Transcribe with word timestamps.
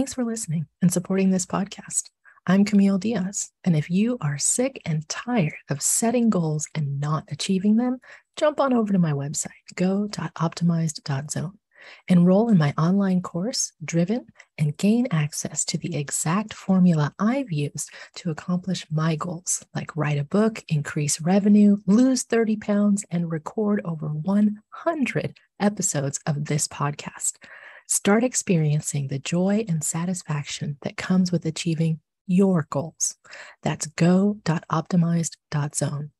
Thanks 0.00 0.14
for 0.14 0.24
listening 0.24 0.64
and 0.80 0.90
supporting 0.90 1.28
this 1.28 1.44
podcast. 1.44 2.08
I'm 2.46 2.64
Camille 2.64 2.96
Diaz, 2.96 3.50
and 3.64 3.76
if 3.76 3.90
you 3.90 4.16
are 4.22 4.38
sick 4.38 4.80
and 4.86 5.06
tired 5.10 5.52
of 5.68 5.82
setting 5.82 6.30
goals 6.30 6.66
and 6.74 6.98
not 6.98 7.24
achieving 7.30 7.76
them, 7.76 7.98
jump 8.34 8.60
on 8.60 8.72
over 8.72 8.94
to 8.94 8.98
my 8.98 9.12
website, 9.12 9.50
go.optimized.zone. 9.74 11.58
Enroll 12.08 12.48
in 12.48 12.56
my 12.56 12.72
online 12.78 13.20
course, 13.20 13.74
Driven, 13.84 14.24
and 14.56 14.74
gain 14.78 15.06
access 15.10 15.66
to 15.66 15.76
the 15.76 15.94
exact 15.94 16.54
formula 16.54 17.12
I've 17.18 17.52
used 17.52 17.90
to 18.14 18.30
accomplish 18.30 18.86
my 18.90 19.16
goals, 19.16 19.62
like 19.74 19.94
write 19.94 20.18
a 20.18 20.24
book, 20.24 20.64
increase 20.68 21.20
revenue, 21.20 21.76
lose 21.86 22.22
30 22.22 22.56
pounds, 22.56 23.04
and 23.10 23.30
record 23.30 23.82
over 23.84 24.06
100 24.08 25.36
episodes 25.60 26.20
of 26.26 26.46
this 26.46 26.66
podcast. 26.66 27.34
Start 27.92 28.22
experiencing 28.22 29.08
the 29.08 29.18
joy 29.18 29.64
and 29.68 29.82
satisfaction 29.82 30.76
that 30.82 30.96
comes 30.96 31.32
with 31.32 31.44
achieving 31.44 31.98
your 32.24 32.68
goals. 32.70 33.16
That's 33.64 33.86
go.optimized.zone. 33.86 36.12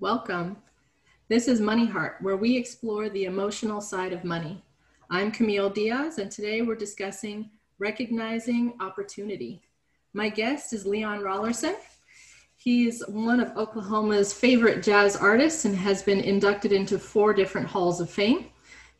Welcome. 0.00 0.56
This 1.28 1.46
is 1.46 1.60
Money 1.60 1.84
Heart, 1.84 2.16
where 2.22 2.38
we 2.38 2.56
explore 2.56 3.10
the 3.10 3.26
emotional 3.26 3.82
side 3.82 4.14
of 4.14 4.24
money. 4.24 4.64
I'm 5.10 5.30
Camille 5.30 5.68
Diaz, 5.68 6.16
and 6.16 6.30
today 6.30 6.62
we're 6.62 6.74
discussing 6.74 7.50
recognizing 7.78 8.74
opportunity. 8.80 9.62
My 10.12 10.28
guest 10.28 10.72
is 10.72 10.86
Leon 10.86 11.20
Rollerson. 11.20 11.76
He's 12.56 13.02
one 13.06 13.38
of 13.38 13.56
Oklahoma's 13.56 14.32
favorite 14.32 14.82
jazz 14.82 15.14
artists 15.14 15.66
and 15.66 15.76
has 15.76 16.02
been 16.02 16.20
inducted 16.20 16.72
into 16.72 16.98
four 16.98 17.34
different 17.34 17.66
halls 17.66 18.00
of 18.00 18.10
fame. 18.10 18.46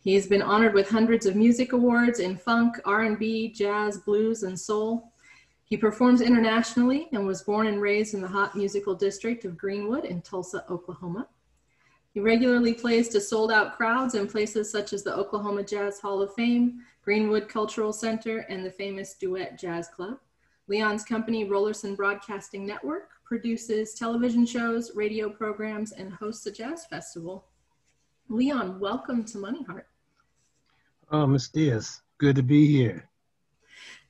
He's 0.00 0.26
been 0.26 0.42
honored 0.42 0.74
with 0.74 0.88
hundreds 0.88 1.26
of 1.26 1.34
music 1.34 1.72
awards 1.72 2.20
in 2.20 2.36
funk, 2.36 2.78
R&B, 2.84 3.52
jazz, 3.52 3.98
blues, 3.98 4.42
and 4.42 4.58
soul. 4.58 5.12
He 5.64 5.76
performs 5.76 6.20
internationally 6.20 7.08
and 7.12 7.26
was 7.26 7.42
born 7.42 7.66
and 7.66 7.80
raised 7.80 8.14
in 8.14 8.20
the 8.20 8.28
hot 8.28 8.54
musical 8.54 8.94
district 8.94 9.44
of 9.44 9.56
Greenwood 9.56 10.04
in 10.04 10.22
Tulsa, 10.22 10.64
Oklahoma. 10.70 11.26
He 12.16 12.22
regularly 12.22 12.72
plays 12.72 13.10
to 13.10 13.20
sold 13.20 13.52
out 13.52 13.76
crowds 13.76 14.14
in 14.14 14.26
places 14.26 14.72
such 14.72 14.94
as 14.94 15.02
the 15.02 15.14
Oklahoma 15.14 15.62
Jazz 15.62 16.00
Hall 16.00 16.22
of 16.22 16.32
Fame, 16.32 16.80
Greenwood 17.04 17.46
Cultural 17.46 17.92
Center, 17.92 18.38
and 18.48 18.64
the 18.64 18.70
famous 18.70 19.12
Duet 19.12 19.58
Jazz 19.58 19.88
Club. 19.88 20.18
Leon's 20.66 21.04
company, 21.04 21.44
Rollerson 21.44 21.94
Broadcasting 21.94 22.64
Network, 22.64 23.10
produces 23.26 23.92
television 23.92 24.46
shows, 24.46 24.92
radio 24.94 25.28
programs, 25.28 25.92
and 25.92 26.10
hosts 26.10 26.46
a 26.46 26.50
jazz 26.50 26.86
festival. 26.86 27.44
Leon, 28.30 28.80
welcome 28.80 29.22
to 29.26 29.36
Money 29.36 29.62
Heart. 29.64 29.86
Oh, 31.10 31.26
Miss 31.26 31.50
Diaz, 31.50 32.00
good 32.16 32.36
to 32.36 32.42
be 32.42 32.66
here. 32.66 33.10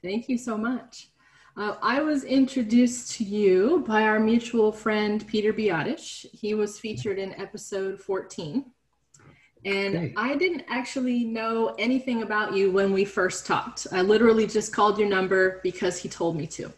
Thank 0.01 0.29
you 0.29 0.39
so 0.39 0.57
much. 0.57 1.09
Uh, 1.57 1.75
I 1.81 2.03
was 2.03 2.25
introduced 2.25 3.12
to 3.12 3.25
you 3.25 3.83
by 3.89 4.03
our 4.03 4.21
mutual 4.21 4.71
friend 4.71 5.27
Peter 5.27 5.55
Biotish. 5.55 6.27
He 6.33 6.53
was 6.53 6.79
featured 6.79 7.19
in 7.19 7.33
episode 7.41 7.99
14. 7.99 8.67
And 9.65 9.97
okay. 9.97 10.15
I 10.19 10.37
didn't 10.37 10.65
actually 10.69 11.25
know 11.25 11.75
anything 11.79 12.23
about 12.23 12.53
you 12.55 12.71
when 12.71 12.93
we 12.93 13.07
first 13.07 13.47
talked. 13.47 13.87
I 13.91 14.03
literally 14.03 14.47
just 14.47 14.71
called 14.71 14.99
your 14.99 15.09
number 15.09 15.61
because 15.62 15.99
he 15.99 16.11
told 16.11 16.37
me 16.37 16.47
to. 16.49 16.71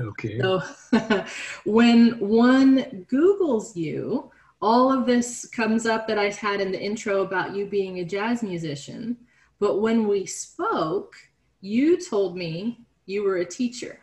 Okay. 0.00 0.40
So 0.40 0.62
when 1.66 2.18
one 2.18 3.06
Googles 3.12 3.76
you, 3.76 4.30
all 4.62 4.90
of 4.90 5.04
this 5.04 5.46
comes 5.46 5.84
up 5.84 6.08
that 6.08 6.18
I 6.18 6.30
had 6.30 6.62
in 6.62 6.72
the 6.72 6.80
intro 6.80 7.20
about 7.20 7.54
you 7.54 7.66
being 7.66 7.98
a 7.98 8.04
jazz 8.04 8.42
musician. 8.42 9.18
But 9.60 9.82
when 9.82 10.08
we 10.08 10.24
spoke, 10.24 11.14
you 11.60 12.00
told 12.00 12.38
me 12.38 12.86
you 13.08 13.24
were 13.24 13.38
a 13.38 13.44
teacher. 13.44 14.00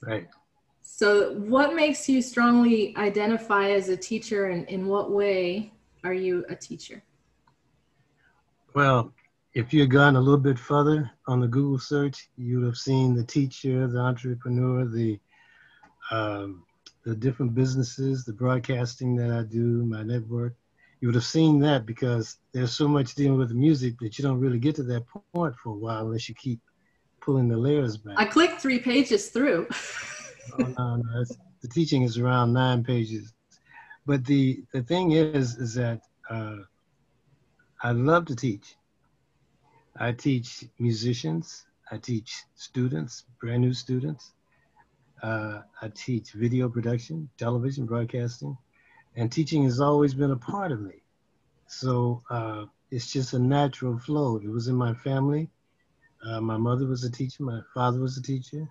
Right. 0.00 0.26
So, 0.82 1.34
what 1.34 1.74
makes 1.74 2.08
you 2.08 2.22
strongly 2.22 2.96
identify 2.96 3.70
as 3.70 3.88
a 3.90 3.96
teacher, 3.96 4.46
and 4.46 4.66
in 4.68 4.86
what 4.86 5.10
way 5.10 5.72
are 6.02 6.14
you 6.14 6.44
a 6.48 6.56
teacher? 6.56 7.02
Well, 8.74 9.12
if 9.54 9.72
you 9.72 9.80
had 9.80 9.90
gone 9.90 10.16
a 10.16 10.20
little 10.20 10.40
bit 10.40 10.58
further 10.58 11.10
on 11.26 11.40
the 11.40 11.48
Google 11.48 11.78
search, 11.78 12.30
you 12.36 12.58
would 12.58 12.66
have 12.66 12.76
seen 12.76 13.14
the 13.14 13.24
teacher, 13.24 13.86
the 13.86 13.98
entrepreneur, 13.98 14.86
the 14.86 15.20
um, 16.10 16.64
the 17.04 17.14
different 17.14 17.54
businesses, 17.54 18.24
the 18.24 18.32
broadcasting 18.32 19.14
that 19.16 19.30
I 19.30 19.42
do, 19.42 19.84
my 19.84 20.02
network. 20.02 20.54
You 21.00 21.08
would 21.08 21.14
have 21.14 21.24
seen 21.24 21.58
that 21.60 21.86
because 21.86 22.38
there's 22.52 22.72
so 22.72 22.88
much 22.88 23.14
dealing 23.14 23.38
with 23.38 23.52
music 23.52 23.98
that 24.00 24.18
you 24.18 24.24
don't 24.24 24.40
really 24.40 24.58
get 24.58 24.74
to 24.76 24.82
that 24.84 25.04
point 25.34 25.54
for 25.62 25.70
a 25.70 25.78
while 25.78 26.06
unless 26.06 26.28
you 26.28 26.34
keep 26.34 26.60
pulling 27.28 27.46
the 27.46 27.58
layers 27.58 27.98
back. 27.98 28.14
I 28.16 28.24
clicked 28.24 28.58
three 28.58 28.78
pages 28.78 29.28
through. 29.28 29.66
oh, 30.58 30.64
no, 30.78 30.96
no, 30.96 31.24
the 31.60 31.68
teaching 31.68 32.00
is 32.00 32.16
around 32.16 32.54
nine 32.54 32.82
pages. 32.82 33.34
But 34.06 34.24
the, 34.24 34.64
the 34.72 34.82
thing 34.82 35.12
is, 35.12 35.56
is 35.56 35.74
that 35.74 36.00
uh, 36.30 36.56
I 37.82 37.92
love 37.92 38.24
to 38.28 38.34
teach. 38.34 38.76
I 39.98 40.12
teach 40.12 40.64
musicians. 40.78 41.66
I 41.92 41.98
teach 41.98 42.44
students, 42.54 43.26
brand 43.42 43.60
new 43.60 43.74
students. 43.74 44.32
Uh, 45.22 45.60
I 45.82 45.88
teach 45.88 46.32
video 46.32 46.70
production, 46.70 47.28
television 47.36 47.84
broadcasting, 47.84 48.56
and 49.16 49.30
teaching 49.30 49.64
has 49.64 49.80
always 49.80 50.14
been 50.14 50.30
a 50.30 50.36
part 50.36 50.72
of 50.72 50.80
me. 50.80 51.02
So 51.66 52.22
uh, 52.30 52.64
it's 52.90 53.12
just 53.12 53.34
a 53.34 53.38
natural 53.38 53.98
flow. 53.98 54.38
It 54.38 54.48
was 54.48 54.68
in 54.68 54.76
my 54.76 54.94
family. 54.94 55.50
Uh, 56.24 56.40
my 56.40 56.56
mother 56.56 56.86
was 56.86 57.04
a 57.04 57.10
teacher. 57.10 57.42
My 57.42 57.60
father 57.74 58.00
was 58.00 58.16
a 58.16 58.22
teacher. 58.22 58.68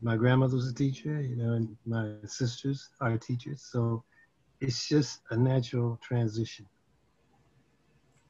My 0.00 0.16
grandmother 0.16 0.56
was 0.56 0.68
a 0.68 0.74
teacher. 0.74 1.20
You 1.20 1.36
know, 1.36 1.52
and 1.52 1.76
my 1.86 2.14
sisters 2.26 2.90
are 3.00 3.16
teachers. 3.16 3.62
So 3.70 4.04
it's 4.60 4.88
just 4.88 5.20
a 5.30 5.36
natural 5.36 5.98
transition. 6.02 6.66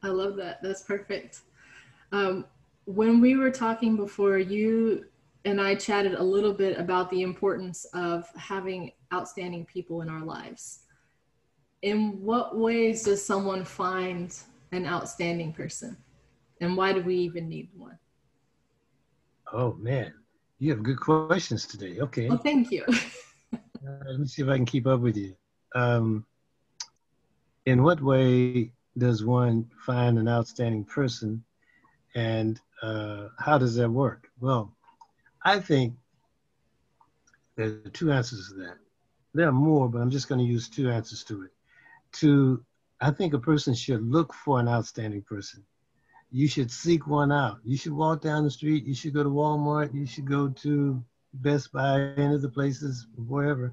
I 0.01 0.07
love 0.07 0.35
that. 0.37 0.61
That's 0.61 0.83
perfect. 0.83 1.41
Um, 2.11 2.45
when 2.85 3.21
we 3.21 3.35
were 3.35 3.51
talking 3.51 3.95
before, 3.95 4.37
you 4.37 5.05
and 5.45 5.59
I 5.59 5.75
chatted 5.75 6.13
a 6.13 6.23
little 6.23 6.53
bit 6.53 6.77
about 6.77 7.09
the 7.09 7.21
importance 7.21 7.85
of 7.93 8.27
having 8.35 8.91
outstanding 9.13 9.65
people 9.65 10.01
in 10.01 10.09
our 10.09 10.23
lives. 10.23 10.79
In 11.81 12.21
what 12.23 12.57
ways 12.57 13.03
does 13.03 13.25
someone 13.25 13.65
find 13.65 14.35
an 14.71 14.85
outstanding 14.85 15.53
person? 15.53 15.97
And 16.61 16.77
why 16.77 16.93
do 16.93 17.01
we 17.01 17.15
even 17.15 17.49
need 17.49 17.69
one? 17.75 17.97
Oh 19.53 19.73
man, 19.73 20.11
you 20.57 20.71
have 20.71 20.81
good 20.81 20.99
questions 20.99 21.67
today. 21.67 21.99
Okay. 21.99 22.27
Well, 22.27 22.39
thank 22.39 22.71
you. 22.71 22.83
uh, 23.53 23.59
let 24.07 24.19
me 24.19 24.25
see 24.25 24.41
if 24.41 24.49
I 24.49 24.55
can 24.55 24.65
keep 24.65 24.87
up 24.87 24.99
with 24.99 25.15
you. 25.15 25.35
Um, 25.75 26.25
in 27.67 27.83
what 27.83 28.01
way 28.01 28.71
does 28.97 29.23
one 29.23 29.69
find 29.85 30.17
an 30.17 30.27
outstanding 30.27 30.83
person, 30.85 31.43
and 32.15 32.59
uh, 32.81 33.27
how 33.37 33.59
does 33.59 33.75
that 33.75 33.89
work? 33.89 34.27
Well, 34.39 34.73
I 35.45 35.59
think 35.59 35.93
there 37.55 37.67
are 37.67 37.89
two 37.91 38.11
answers 38.11 38.49
to 38.49 38.55
that. 38.55 38.77
There 39.35 39.47
are 39.47 39.51
more, 39.51 39.87
but 39.87 40.01
I'm 40.01 40.09
just 40.09 40.29
going 40.29 40.39
to 40.39 40.51
use 40.51 40.67
two 40.67 40.89
answers 40.89 41.23
to 41.25 41.43
it. 41.43 41.51
To, 42.13 42.63
I 43.01 43.11
think 43.11 43.33
a 43.33 43.39
person 43.39 43.75
should 43.75 44.03
look 44.03 44.33
for 44.33 44.59
an 44.59 44.67
outstanding 44.67 45.21
person 45.21 45.63
you 46.35 46.47
should 46.47 46.71
seek 46.71 47.05
one 47.05 47.31
out. 47.31 47.59
You 47.63 47.77
should 47.77 47.93
walk 47.93 48.21
down 48.21 48.43
the 48.43 48.49
street. 48.49 48.85
You 48.85 48.95
should 48.95 49.13
go 49.13 49.21
to 49.21 49.29
Walmart. 49.29 49.93
You 49.93 50.07
should 50.07 50.27
go 50.27 50.49
to 50.49 51.01
Best 51.35 51.71
Buy, 51.71 52.11
any 52.17 52.33
of 52.33 52.41
the 52.41 52.49
places, 52.49 53.05
wherever, 53.15 53.71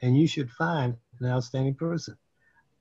and 0.00 0.16
you 0.18 0.26
should 0.26 0.50
find 0.50 0.96
an 1.20 1.26
outstanding 1.26 1.74
person. 1.74 2.16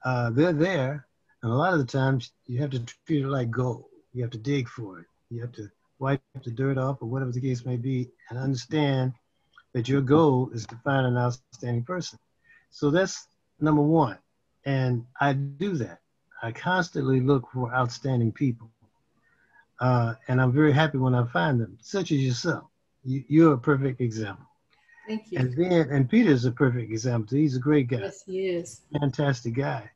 Uh, 0.05 0.29
they're 0.29 0.53
there, 0.53 1.05
and 1.41 1.51
a 1.51 1.55
lot 1.55 1.73
of 1.73 1.79
the 1.79 1.85
times 1.85 2.31
you 2.45 2.59
have 2.59 2.69
to 2.69 2.79
treat 3.05 3.23
it 3.23 3.27
like 3.27 3.51
gold. 3.51 3.83
You 4.13 4.21
have 4.21 4.31
to 4.31 4.37
dig 4.37 4.69
for 4.69 4.99
it. 4.99 5.05
You 5.29 5.41
have 5.41 5.51
to 5.53 5.69
wipe 5.99 6.21
the 6.41 6.51
dirt 6.51 6.77
off, 6.77 7.01
or 7.01 7.09
whatever 7.09 7.31
the 7.31 7.41
case 7.41 7.65
may 7.65 7.75
be, 7.75 8.09
and 8.29 8.39
understand 8.39 9.11
that 9.73 9.89
your 9.89 10.01
goal 10.01 10.49
is 10.53 10.65
to 10.67 10.75
find 10.83 11.05
an 11.05 11.17
outstanding 11.17 11.83
person. 11.83 12.19
So 12.71 12.89
that's 12.89 13.27
number 13.59 13.81
one, 13.81 14.17
and 14.65 15.05
I 15.19 15.33
do 15.33 15.75
that. 15.75 15.99
I 16.41 16.53
constantly 16.53 17.19
look 17.19 17.49
for 17.51 17.73
outstanding 17.73 18.31
people. 18.31 18.69
Uh, 19.79 20.13
and 20.27 20.41
I'm 20.41 20.53
very 20.53 20.71
happy 20.71 20.97
when 20.97 21.15
I 21.15 21.25
find 21.25 21.59
them, 21.59 21.77
such 21.81 22.11
as 22.11 22.19
yourself. 22.19 22.65
You, 23.03 23.23
you're 23.27 23.53
a 23.53 23.57
perfect 23.57 23.99
example. 24.01 24.45
Thank 25.07 25.31
you. 25.31 25.39
And 25.39 25.53
then, 25.57 25.89
and 25.89 26.09
Peter's 26.09 26.45
a 26.45 26.51
perfect 26.51 26.89
example. 26.91 27.37
He's 27.37 27.57
a 27.57 27.59
great 27.59 27.87
guy. 27.87 27.97
Yes, 27.97 28.23
he 28.25 28.47
is. 28.47 28.81
Fantastic 28.99 29.55
guy. 29.55 29.89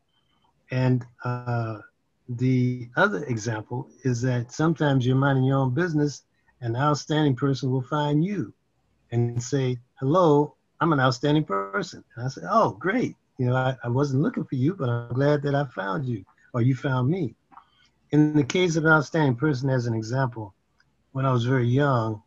And 0.71 1.05
uh, 1.23 1.79
the 2.27 2.89
other 2.97 3.23
example 3.25 3.87
is 4.03 4.21
that 4.23 4.51
sometimes 4.51 5.05
you're 5.05 5.15
minding 5.15 5.45
your 5.45 5.59
own 5.59 5.73
business, 5.73 6.23
and 6.59 6.75
an 6.75 6.81
outstanding 6.81 7.35
person 7.35 7.71
will 7.71 7.83
find 7.83 8.25
you. 8.25 8.53
and 9.11 9.41
say, 9.41 9.77
hello, 9.99 10.55
I'm 10.81 10.93
an 10.93 10.99
outstanding 10.99 11.45
person. 11.45 12.03
And 12.15 12.25
I 12.25 12.29
said, 12.29 12.43
oh, 12.49 12.71
great. 12.71 13.15
You 13.37 13.47
know, 13.47 13.55
I, 13.55 13.75
I 13.83 13.89
wasn't 13.89 14.21
looking 14.21 14.45
for 14.45 14.55
you, 14.55 14.73
but 14.73 14.89
I'm 14.89 15.13
glad 15.13 15.41
that 15.43 15.55
I 15.55 15.65
found 15.65 16.05
you 16.05 16.25
or 16.53 16.61
you 16.61 16.75
found 16.75 17.09
me. 17.09 17.35
In 18.11 18.33
the 18.33 18.43
case 18.43 18.77
of 18.77 18.85
an 18.85 18.91
outstanding 18.91 19.35
person, 19.35 19.69
as 19.69 19.85
an 19.85 19.93
example, 19.93 20.53
when 21.11 21.25
I 21.25 21.31
was 21.31 21.45
very 21.45 21.67
young, 21.67 22.21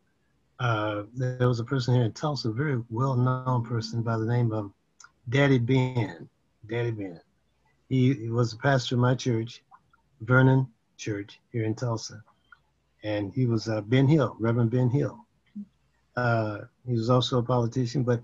uh, 0.58 1.04
there 1.14 1.48
was 1.48 1.60
a 1.60 1.64
person 1.64 1.94
here 1.94 2.04
in 2.04 2.12
Tulsa, 2.12 2.50
a 2.50 2.52
very 2.52 2.82
well-known 2.90 3.64
person 3.64 4.02
by 4.02 4.18
the 4.18 4.26
name 4.26 4.52
of 4.52 4.70
Daddy 5.30 5.58
Ben. 5.58 6.28
Daddy 6.68 6.90
Ben. 6.90 7.18
He, 7.88 8.12
he 8.12 8.28
was 8.28 8.52
a 8.52 8.58
pastor 8.58 8.96
of 8.96 9.00
my 9.00 9.14
church, 9.14 9.62
Vernon 10.20 10.68
Church 10.98 11.40
here 11.50 11.64
in 11.64 11.74
Tulsa, 11.74 12.22
and 13.02 13.32
he 13.32 13.46
was 13.46 13.68
uh, 13.68 13.80
Ben 13.80 14.06
Hill, 14.06 14.36
Reverend 14.38 14.70
Ben 14.70 14.90
Hill. 14.90 15.24
Uh, 16.14 16.58
he 16.86 16.92
was 16.92 17.08
also 17.08 17.38
a 17.38 17.42
politician, 17.42 18.02
but 18.02 18.20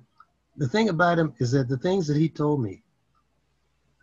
the 0.58 0.68
thing 0.68 0.90
about 0.90 1.18
him 1.18 1.32
is 1.38 1.52
that 1.52 1.68
the 1.68 1.78
things 1.78 2.06
that 2.06 2.18
he 2.18 2.28
told 2.28 2.60
me 2.62 2.82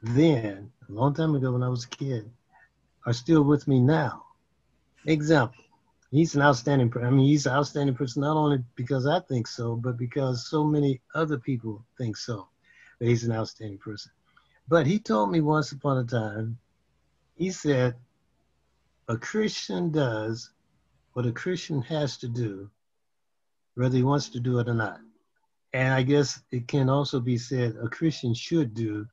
then, 0.02 0.72
a 0.90 0.92
long 0.92 1.14
time 1.14 1.36
ago 1.36 1.52
when 1.52 1.64
I 1.64 1.70
was 1.70 1.86
a 1.86 1.90
kid, 1.90 2.30
are 3.06 3.14
still 3.14 3.44
with 3.44 3.68
me 3.68 3.80
now. 3.80 4.24
Example, 5.06 5.64
he's 6.12 6.36
an 6.36 6.42
outstanding, 6.42 6.90
person. 6.90 7.08
I 7.08 7.12
mean, 7.12 7.28
he's 7.28 7.46
an 7.46 7.54
outstanding 7.54 7.96
person, 7.96 8.22
not 8.22 8.38
only 8.38 8.64
because 8.76 9.06
I 9.06 9.20
think 9.20 9.48
so, 9.48 9.76
but 9.76 9.98
because 9.98 10.50
so 10.50 10.64
many 10.64 11.02
other 11.14 11.38
people 11.38 11.84
think 11.98 12.16
so, 12.16 12.48
that 13.00 13.08
he's 13.08 13.24
an 13.24 13.34
outstanding 13.34 13.80
person. 13.80 14.12
But 14.68 14.88
he 14.88 15.00
told 15.00 15.32
me 15.32 15.42
once 15.42 15.72
upon 15.72 15.98
a 15.98 16.04
time, 16.06 16.58
he 17.36 17.52
said, 17.52 17.96
a 19.10 19.18
Christian 19.18 19.92
does 19.92 20.52
what 21.14 21.26
a 21.26 21.32
Christian 21.32 21.82
has 21.82 22.18
to 22.20 22.30
do, 22.30 22.70
whether 23.76 23.98
he 23.98 24.04
wants 24.04 24.30
to 24.30 24.40
do 24.40 24.60
it 24.60 24.70
or 24.70 24.74
not. 24.74 25.00
And 25.74 25.94
I 25.94 26.04
guess 26.04 26.42
it 26.52 26.68
can 26.68 26.90
also 26.90 27.20
be 27.20 27.38
said 27.38 27.76
a 27.82 27.90
Christian 27.90 28.34
should 28.34 28.74
do 28.74 29.08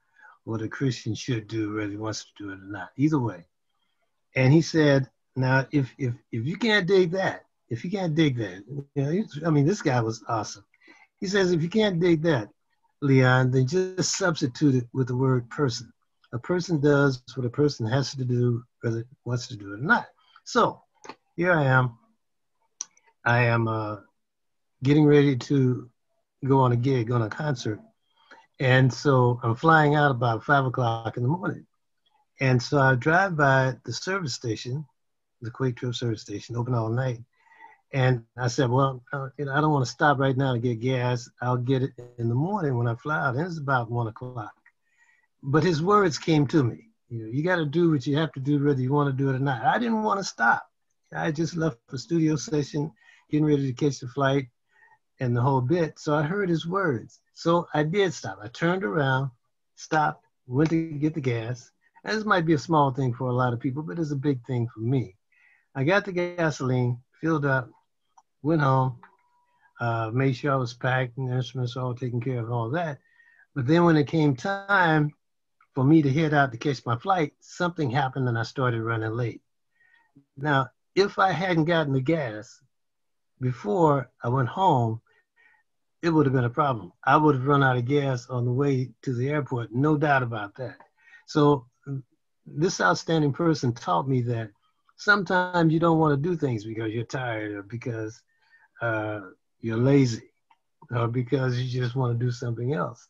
what 0.45 0.63
a 0.63 0.69
Christian 0.69 1.15
should 1.15 1.49
do, 1.49 1.75
whether 1.75 1.91
he 1.91 1.97
wants 1.97 2.25
to 2.25 2.31
do 2.39 2.51
it 2.51 2.61
or 2.61 2.71
not. 2.71 2.91
Either 2.97 3.19
way. 3.19 3.47
And 4.37 4.53
he 4.53 4.63
said, 4.63 5.09
now 5.37 5.67
if 5.73 5.93
if 5.99 6.15
if 6.33 6.47
you 6.47 6.57
can't 6.57 6.87
dig 6.87 7.13
that, 7.13 7.45
if 7.69 7.85
you 7.85 7.91
can't 7.91 8.15
dig 8.15 8.37
that, 8.39 8.65
you 8.95 9.03
know, 9.03 9.25
I 9.47 9.51
mean, 9.51 9.67
this 9.67 9.83
guy 9.83 10.01
was 10.01 10.23
awesome. 10.29 10.65
He 11.21 11.27
says, 11.27 11.53
if 11.53 11.63
you 11.63 11.69
can't 11.69 12.01
dig 12.01 12.23
that, 12.23 12.49
Leon, 13.03 13.51
then 13.51 13.67
just 13.67 14.17
substitute 14.17 14.75
it 14.75 14.89
with 14.93 15.09
the 15.09 15.17
word 15.17 15.49
person. 15.51 15.93
A 16.33 16.39
person 16.39 16.81
does 16.81 17.23
what 17.35 17.47
a 17.47 17.51
person 17.51 17.87
has 17.87 18.15
to 18.15 18.25
do, 18.25 18.63
whether 18.83 19.01
it 19.01 19.07
wants 19.25 19.49
to 19.49 19.57
do 19.57 19.73
it 19.73 19.81
or 19.81 19.83
not. 19.83 20.07
So 20.45 20.83
here 21.37 21.53
I 21.53 21.65
am. 21.65 21.99
I 23.25 23.45
am 23.45 23.69
uh, 23.69 23.97
getting 24.83 25.05
ready 25.05 25.37
to 25.37 25.91
go 26.45 26.61
on 26.61 26.73
a 26.73 26.77
gig, 26.77 27.11
on 27.11 27.23
a 27.23 27.29
concert. 27.29 27.81
And 28.61 28.93
so 28.93 29.41
I'm 29.43 29.55
flying 29.55 29.95
out 29.95 30.11
about 30.11 30.45
five 30.45 30.65
o'clock 30.65 31.17
in 31.17 31.23
the 31.23 31.29
morning. 31.29 31.67
And 32.41 32.63
so 32.63 32.79
I 32.79 32.95
drive 32.95 33.37
by 33.37 33.75
the 33.85 33.93
service 33.93 34.35
station, 34.35 34.87
the 35.43 35.51
QuikTrip 35.51 35.95
service 35.95 36.23
station, 36.23 36.57
open 36.57 36.75
all 36.75 36.89
night. 36.89 37.21
And 37.93 38.25
I 38.37 38.49
said, 38.49 38.71
well, 38.71 39.03
uh, 39.13 39.29
you 39.37 39.45
know, 39.45 39.53
I 39.53 39.61
don't 39.61 39.73
want 39.73 39.85
to 39.85 39.91
stop 39.91 40.19
right 40.19 40.37
now 40.37 40.55
to 40.55 40.59
get 40.59 40.81
gas. 40.81 41.29
I'll 41.43 41.57
get 41.57 41.83
it 41.83 41.93
in 42.19 42.29
the 42.29 42.35
morning 42.35 42.77
when 42.77 42.87
I 42.87 42.95
fly 42.95 43.19
out. 43.19 43.37
And 43.37 43.47
it's 43.47 43.59
about 43.59 43.91
one 43.91 44.07
o'clock. 44.07 44.53
But 45.43 45.65
his 45.65 45.83
words 45.83 46.17
came 46.17 46.47
to 46.49 46.63
me. 46.63 46.89
You 47.09 47.25
know, 47.25 47.31
you 47.31 47.43
got 47.43 47.57
to 47.57 47.67
do 47.67 47.91
what 47.91 48.07
you 48.07 48.17
have 48.17 48.33
to 48.33 48.41
do, 48.41 48.65
whether 48.65 48.81
you 48.81 48.93
want 48.93 49.11
to 49.11 49.23
do 49.23 49.31
it 49.31 49.37
or 49.37 49.41
not. 49.41 49.65
I 49.65 49.79
didn't 49.79 50.03
want 50.03 50.21
to 50.21 50.25
stop. 50.25 50.65
I 51.13 51.33
just 51.33 51.57
left 51.57 51.79
the 51.89 51.99
studio 51.99 52.37
session, 52.37 52.93
getting 53.31 53.47
ready 53.47 53.67
to 53.67 53.73
catch 53.73 53.99
the 53.99 54.07
flight 54.07 54.47
and 55.19 55.37
the 55.37 55.43
whole 55.43 55.61
bit. 55.61 55.99
So 55.99 56.15
I 56.15 56.23
heard 56.23 56.49
his 56.49 56.67
words. 56.67 57.21
So 57.35 57.67
I 57.75 57.83
did 57.83 58.15
stop. 58.15 58.39
I 58.43 58.49
turned 58.49 58.85
around, 58.85 59.31
stopped, 59.75 60.25
went 60.47 60.71
to 60.71 60.93
get 60.93 61.15
the 61.15 61.21
gas. 61.21 61.71
And 62.05 62.17
this 62.17 62.25
might 62.25 62.47
be 62.47 62.55
a 62.55 62.59
small 62.59 62.93
thing 62.93 63.13
for 63.13 63.29
a 63.29 63.33
lot 63.33 63.53
of 63.53 63.61
people, 63.61 63.83
but 63.83 63.99
it's 63.99 64.13
a 64.13 64.17
big 64.17 64.45
thing 64.47 64.69
for 64.73 64.81
me. 64.81 65.17
I 65.75 65.85
got 65.85 66.05
the 66.05 66.13
gasoline, 66.13 66.99
filled 67.21 67.45
up, 67.45 67.71
went 68.43 68.63
home, 68.63 68.99
uh, 69.81 70.11
made 70.13 70.35
sure 70.35 70.53
I 70.53 70.57
was 70.57 70.75
packed 70.75 71.19
and 71.19 71.33
instruments 71.33 71.77
all 71.77 71.95
taken 71.95 72.21
care 72.21 72.41
of, 72.41 72.51
all 72.51 72.71
that. 72.71 72.99
But 73.55 73.67
then 73.67 73.85
when 73.85 73.97
it 73.97 74.07
came 74.07 74.37
time 74.37 75.13
for 75.75 75.85
me 75.85 76.03
to 76.03 76.13
head 76.13 76.35
out 76.35 76.53
to 76.53 76.59
catch 76.59 76.85
my 76.87 76.97
flight, 76.97 77.35
something 77.41 77.91
happened 77.91 78.29
and 78.29 78.39
I 78.39 78.43
started 78.43 78.83
running 78.83 79.13
late. 79.13 79.43
Now, 80.37 80.69
if 80.95 81.19
I 81.19 81.33
hadn't 81.33 81.67
gotten 81.67 81.93
the 81.93 82.01
gas 82.01 82.61
before 83.41 84.11
I 84.23 84.29
went 84.29 84.49
home, 84.49 85.01
it 86.03 86.11
would 86.11 86.27
have 86.27 86.35
been 86.35 86.45
a 86.45 86.51
problem. 86.51 86.93
I 87.05 87.17
would 87.17 87.35
have 87.35 87.47
run 87.47 87.63
out 87.63 87.77
of 87.77 87.85
gas 87.85 88.29
on 88.29 88.45
the 88.45 88.53
way 88.53 88.91
to 89.03 89.15
the 89.15 89.29
airport, 89.29 89.73
no 89.73 89.97
doubt 89.97 90.23
about 90.23 90.57
that. 90.57 90.79
So 91.27 91.67
this 92.55 92.81
outstanding 92.81 93.33
person 93.33 93.73
taught 93.73 94.09
me 94.09 94.23
that 94.23 94.51
sometimes 94.97 95.73
you 95.73 95.81
don't 95.81 95.99
want 95.99 96.13
to 96.13 96.29
do 96.29 96.37
things 96.37 96.65
because 96.65 96.93
you're 96.93 97.05
tired 97.05 97.53
or 97.53 97.63
because 97.63 98.23
uh, 98.83 99.21
you're 99.61 99.77
lazy 99.77 100.31
or 100.95 101.09
because 101.09 101.61
you 101.61 101.81
just 101.81 101.97
want 101.97 102.19
to 102.19 102.25
do 102.25 102.31
something 102.31 102.75
else. 102.75 103.09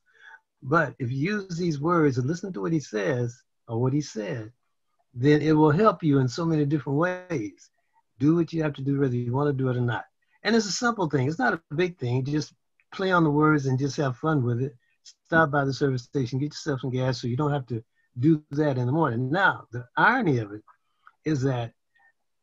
But 0.63 0.95
if 0.99 1.11
you 1.11 1.19
use 1.19 1.57
these 1.57 1.81
words 1.81 2.19
and 2.19 2.27
listen 2.27 2.53
to 2.53 2.61
what 2.61 2.73
he 2.73 2.81
says 2.81 3.43
or 3.67 3.81
what 3.81 3.93
he 3.93 4.01
said, 4.01 4.53
then 5.15 5.43
it 5.43 5.53
will 5.53 5.71
help 5.71 6.03
you 6.03 6.19
in 6.19 6.29
so 6.29 6.45
many 6.45 6.65
different 6.65 6.99
ways. 6.99 7.71
Do 8.19 8.37
what 8.37 8.53
you 8.53 8.63
have 8.63 8.75
to 8.75 8.83
do, 8.83 9.01
whether 9.01 9.17
you 9.17 9.33
want 9.33 9.49
to 9.49 9.53
do 9.53 9.71
it 9.71 9.77
or 9.77 9.81
not. 9.81 10.05
And 10.43 10.55
it's 10.55 10.67
a 10.67 10.73
simple 10.73 11.09
thing. 11.09 11.27
It's 11.27 11.39
not 11.39 11.55
a 11.55 11.75
big 11.75 11.99
thing. 11.99 12.25
Just 12.25 12.53
play 12.93 13.11
on 13.11 13.25
the 13.25 13.31
words 13.31 13.67
and 13.67 13.79
just 13.79 13.97
have 13.97 14.17
fun 14.17 14.43
with 14.43 14.63
it. 14.63 14.77
Stop 15.27 15.51
by 15.51 15.65
the 15.65 15.73
service 15.73 16.03
station, 16.03 16.39
get 16.39 16.53
yourself 16.53 16.81
some 16.83 16.91
gas 16.91 17.21
so 17.21 17.27
you 17.27 17.37
don't 17.37 17.53
have 17.53 17.67
to 17.67 17.83
do 18.19 18.43
that 18.51 18.79
in 18.79 18.87
the 18.87 18.93
morning. 18.93 19.31
Now, 19.31 19.67
the 19.73 19.87
irony 19.97 20.39
of 20.39 20.53
it 20.53 20.63
is 21.25 21.43
that 21.43 21.73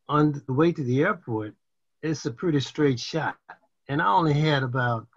on 0.08 0.42
the 0.48 0.54
way 0.54 0.72
to 0.72 0.84
the 0.84 1.02
airport, 1.02 1.56
it's 2.02 2.26
a 2.26 2.32
pretty 2.32 2.60
straight 2.60 3.00
shot. 3.00 3.38
And 3.90 4.02
I 4.02 4.08
only 4.08 4.34
had 4.34 4.64
about, 4.64 5.08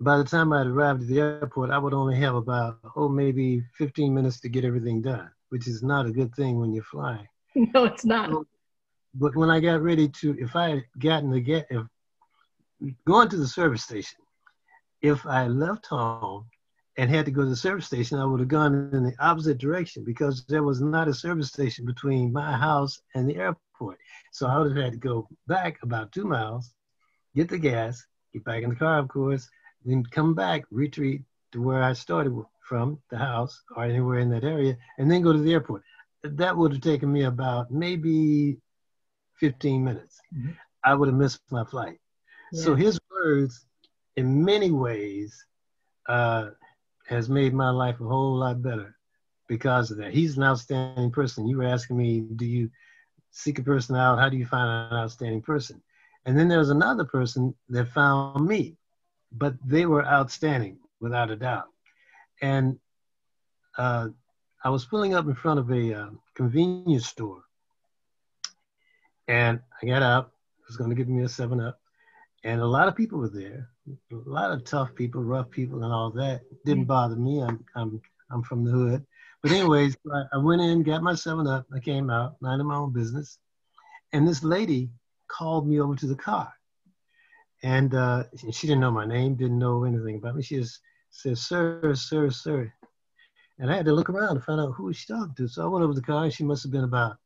by 0.00 0.18
the 0.18 0.24
time 0.24 0.52
I 0.52 0.62
arrived 0.62 1.02
at 1.02 1.08
the 1.08 1.20
airport, 1.20 1.70
I 1.70 1.78
would 1.78 1.94
only 1.94 2.16
have 2.16 2.34
about, 2.34 2.78
oh, 2.96 3.08
maybe 3.08 3.62
15 3.78 4.14
minutes 4.14 4.40
to 4.40 4.48
get 4.48 4.64
everything 4.64 5.02
done, 5.02 5.30
which 5.50 5.66
is 5.66 5.82
not 5.82 6.06
a 6.06 6.10
good 6.10 6.34
thing 6.34 6.58
when 6.58 6.72
you're 6.72 6.84
flying. 6.84 7.26
No, 7.72 7.84
it's 7.84 8.04
not. 8.04 8.30
but 9.14 9.34
when 9.34 9.48
I 9.48 9.60
got 9.60 9.80
ready 9.80 10.10
to, 10.20 10.36
if 10.38 10.54
I 10.54 10.68
had 10.68 10.84
gotten 10.98 11.32
to 11.32 11.40
get, 11.40 11.66
if 11.70 11.86
going 13.06 13.30
to 13.30 13.36
the 13.38 13.46
service 13.46 13.82
station, 13.82 14.18
if 15.00 15.24
I 15.26 15.46
left 15.46 15.86
home 15.86 16.44
and 16.96 17.10
had 17.10 17.26
to 17.26 17.30
go 17.30 17.42
to 17.42 17.48
the 17.48 17.56
service 17.56 17.86
station, 17.86 18.18
I 18.18 18.24
would 18.24 18.40
have 18.40 18.48
gone 18.48 18.90
in 18.92 19.04
the 19.04 19.14
opposite 19.20 19.58
direction 19.58 20.04
because 20.04 20.44
there 20.46 20.62
was 20.62 20.80
not 20.80 21.08
a 21.08 21.14
service 21.14 21.48
station 21.48 21.84
between 21.84 22.32
my 22.32 22.56
house 22.56 23.00
and 23.14 23.28
the 23.28 23.36
airport. 23.36 23.98
So 24.32 24.46
I 24.46 24.58
would 24.58 24.74
have 24.74 24.84
had 24.84 24.92
to 24.92 24.98
go 24.98 25.28
back 25.46 25.78
about 25.82 26.12
two 26.12 26.24
miles, 26.24 26.72
get 27.34 27.48
the 27.48 27.58
gas, 27.58 28.04
get 28.32 28.44
back 28.44 28.62
in 28.62 28.70
the 28.70 28.76
car, 28.76 28.98
of 28.98 29.08
course, 29.08 29.48
then 29.84 30.04
come 30.10 30.34
back, 30.34 30.64
retreat 30.70 31.22
to 31.52 31.62
where 31.62 31.82
I 31.82 31.92
started 31.92 32.34
from, 32.60 32.98
the 33.10 33.18
house 33.18 33.62
or 33.76 33.84
anywhere 33.84 34.18
in 34.18 34.30
that 34.30 34.44
area, 34.44 34.76
and 34.98 35.10
then 35.10 35.22
go 35.22 35.32
to 35.32 35.38
the 35.38 35.52
airport. 35.52 35.82
That 36.24 36.56
would 36.56 36.72
have 36.72 36.80
taken 36.80 37.12
me 37.12 37.24
about 37.24 37.70
maybe 37.70 38.56
15 39.38 39.84
minutes. 39.84 40.18
Mm-hmm. 40.34 40.52
I 40.82 40.94
would 40.94 41.08
have 41.08 41.16
missed 41.16 41.40
my 41.50 41.64
flight. 41.64 41.98
Yeah. 42.52 42.62
So 42.62 42.74
his 42.74 42.98
words, 43.10 43.66
in 44.16 44.44
many 44.44 44.70
ways, 44.70 45.44
uh, 46.08 46.50
has 47.08 47.28
made 47.28 47.54
my 47.54 47.70
life 47.70 48.00
a 48.00 48.04
whole 48.04 48.36
lot 48.36 48.62
better 48.62 48.96
because 49.48 49.90
of 49.90 49.98
that. 49.98 50.12
He's 50.12 50.36
an 50.36 50.42
outstanding 50.42 51.10
person. 51.10 51.46
You 51.46 51.58
were 51.58 51.64
asking 51.64 51.96
me, 51.96 52.20
do 52.20 52.44
you 52.44 52.70
seek 53.30 53.58
a 53.58 53.62
person 53.62 53.96
out? 53.96 54.18
How 54.18 54.28
do 54.28 54.36
you 54.36 54.46
find 54.46 54.92
an 54.92 54.98
outstanding 54.98 55.42
person? 55.42 55.82
And 56.24 56.36
then 56.36 56.48
there's 56.48 56.70
another 56.70 57.04
person 57.04 57.54
that 57.68 57.88
found 57.88 58.46
me, 58.46 58.76
but 59.30 59.54
they 59.64 59.86
were 59.86 60.04
outstanding 60.04 60.78
without 61.00 61.30
a 61.30 61.36
doubt. 61.36 61.68
And 62.42 62.78
uh, 63.78 64.08
I 64.64 64.70
was 64.70 64.84
pulling 64.84 65.14
up 65.14 65.26
in 65.26 65.34
front 65.34 65.60
of 65.60 65.70
a 65.70 65.94
uh, 65.94 66.10
convenience 66.34 67.06
store, 67.06 67.42
and 69.28 69.60
I 69.82 69.86
got 69.86 70.02
out. 70.02 70.32
Was 70.66 70.76
going 70.76 70.90
to 70.90 70.96
give 70.96 71.08
me 71.08 71.22
a 71.22 71.28
seven 71.28 71.60
up, 71.60 71.78
and 72.42 72.60
a 72.60 72.66
lot 72.66 72.88
of 72.88 72.96
people 72.96 73.20
were 73.20 73.28
there. 73.28 73.68
A 73.88 74.14
lot 74.28 74.50
of 74.50 74.64
tough 74.64 74.94
people, 74.94 75.22
rough 75.22 75.50
people, 75.50 75.84
and 75.84 75.92
all 75.92 76.10
that 76.12 76.42
didn't 76.64 76.84
mm. 76.84 76.88
bother 76.88 77.16
me. 77.16 77.42
I'm 77.42 77.64
I'm 77.74 78.00
I'm 78.30 78.42
from 78.42 78.64
the 78.64 78.70
hood, 78.70 79.06
but 79.42 79.52
anyways, 79.52 79.96
I, 80.12 80.22
I 80.34 80.38
went 80.38 80.62
in, 80.62 80.82
got 80.82 81.02
my 81.02 81.14
seven 81.14 81.46
up. 81.46 81.66
I 81.74 81.78
came 81.78 82.10
out, 82.10 82.36
minding 82.40 82.66
my 82.66 82.76
own 82.76 82.92
business, 82.92 83.38
and 84.12 84.26
this 84.26 84.42
lady 84.42 84.90
called 85.28 85.68
me 85.68 85.80
over 85.80 85.94
to 85.94 86.06
the 86.06 86.16
car, 86.16 86.52
and 87.62 87.94
uh, 87.94 88.24
she 88.50 88.66
didn't 88.66 88.80
know 88.80 88.90
my 88.90 89.06
name, 89.06 89.34
didn't 89.34 89.58
know 89.58 89.84
anything 89.84 90.16
about 90.16 90.36
me. 90.36 90.42
She 90.42 90.56
just 90.56 90.80
said, 91.10 91.38
"Sir, 91.38 91.94
sir, 91.94 92.30
sir," 92.30 92.72
and 93.58 93.70
I 93.70 93.76
had 93.76 93.86
to 93.86 93.92
look 93.92 94.10
around 94.10 94.34
to 94.34 94.40
find 94.40 94.60
out 94.60 94.72
who 94.72 94.84
was 94.84 94.96
she 94.96 95.06
talking 95.06 95.34
to. 95.36 95.48
So 95.48 95.64
I 95.64 95.68
went 95.68 95.84
over 95.84 95.94
to 95.94 96.00
the 96.00 96.06
car, 96.06 96.24
and 96.24 96.32
she 96.32 96.44
must 96.44 96.64
have 96.64 96.72
been 96.72 96.84
about 96.84 97.18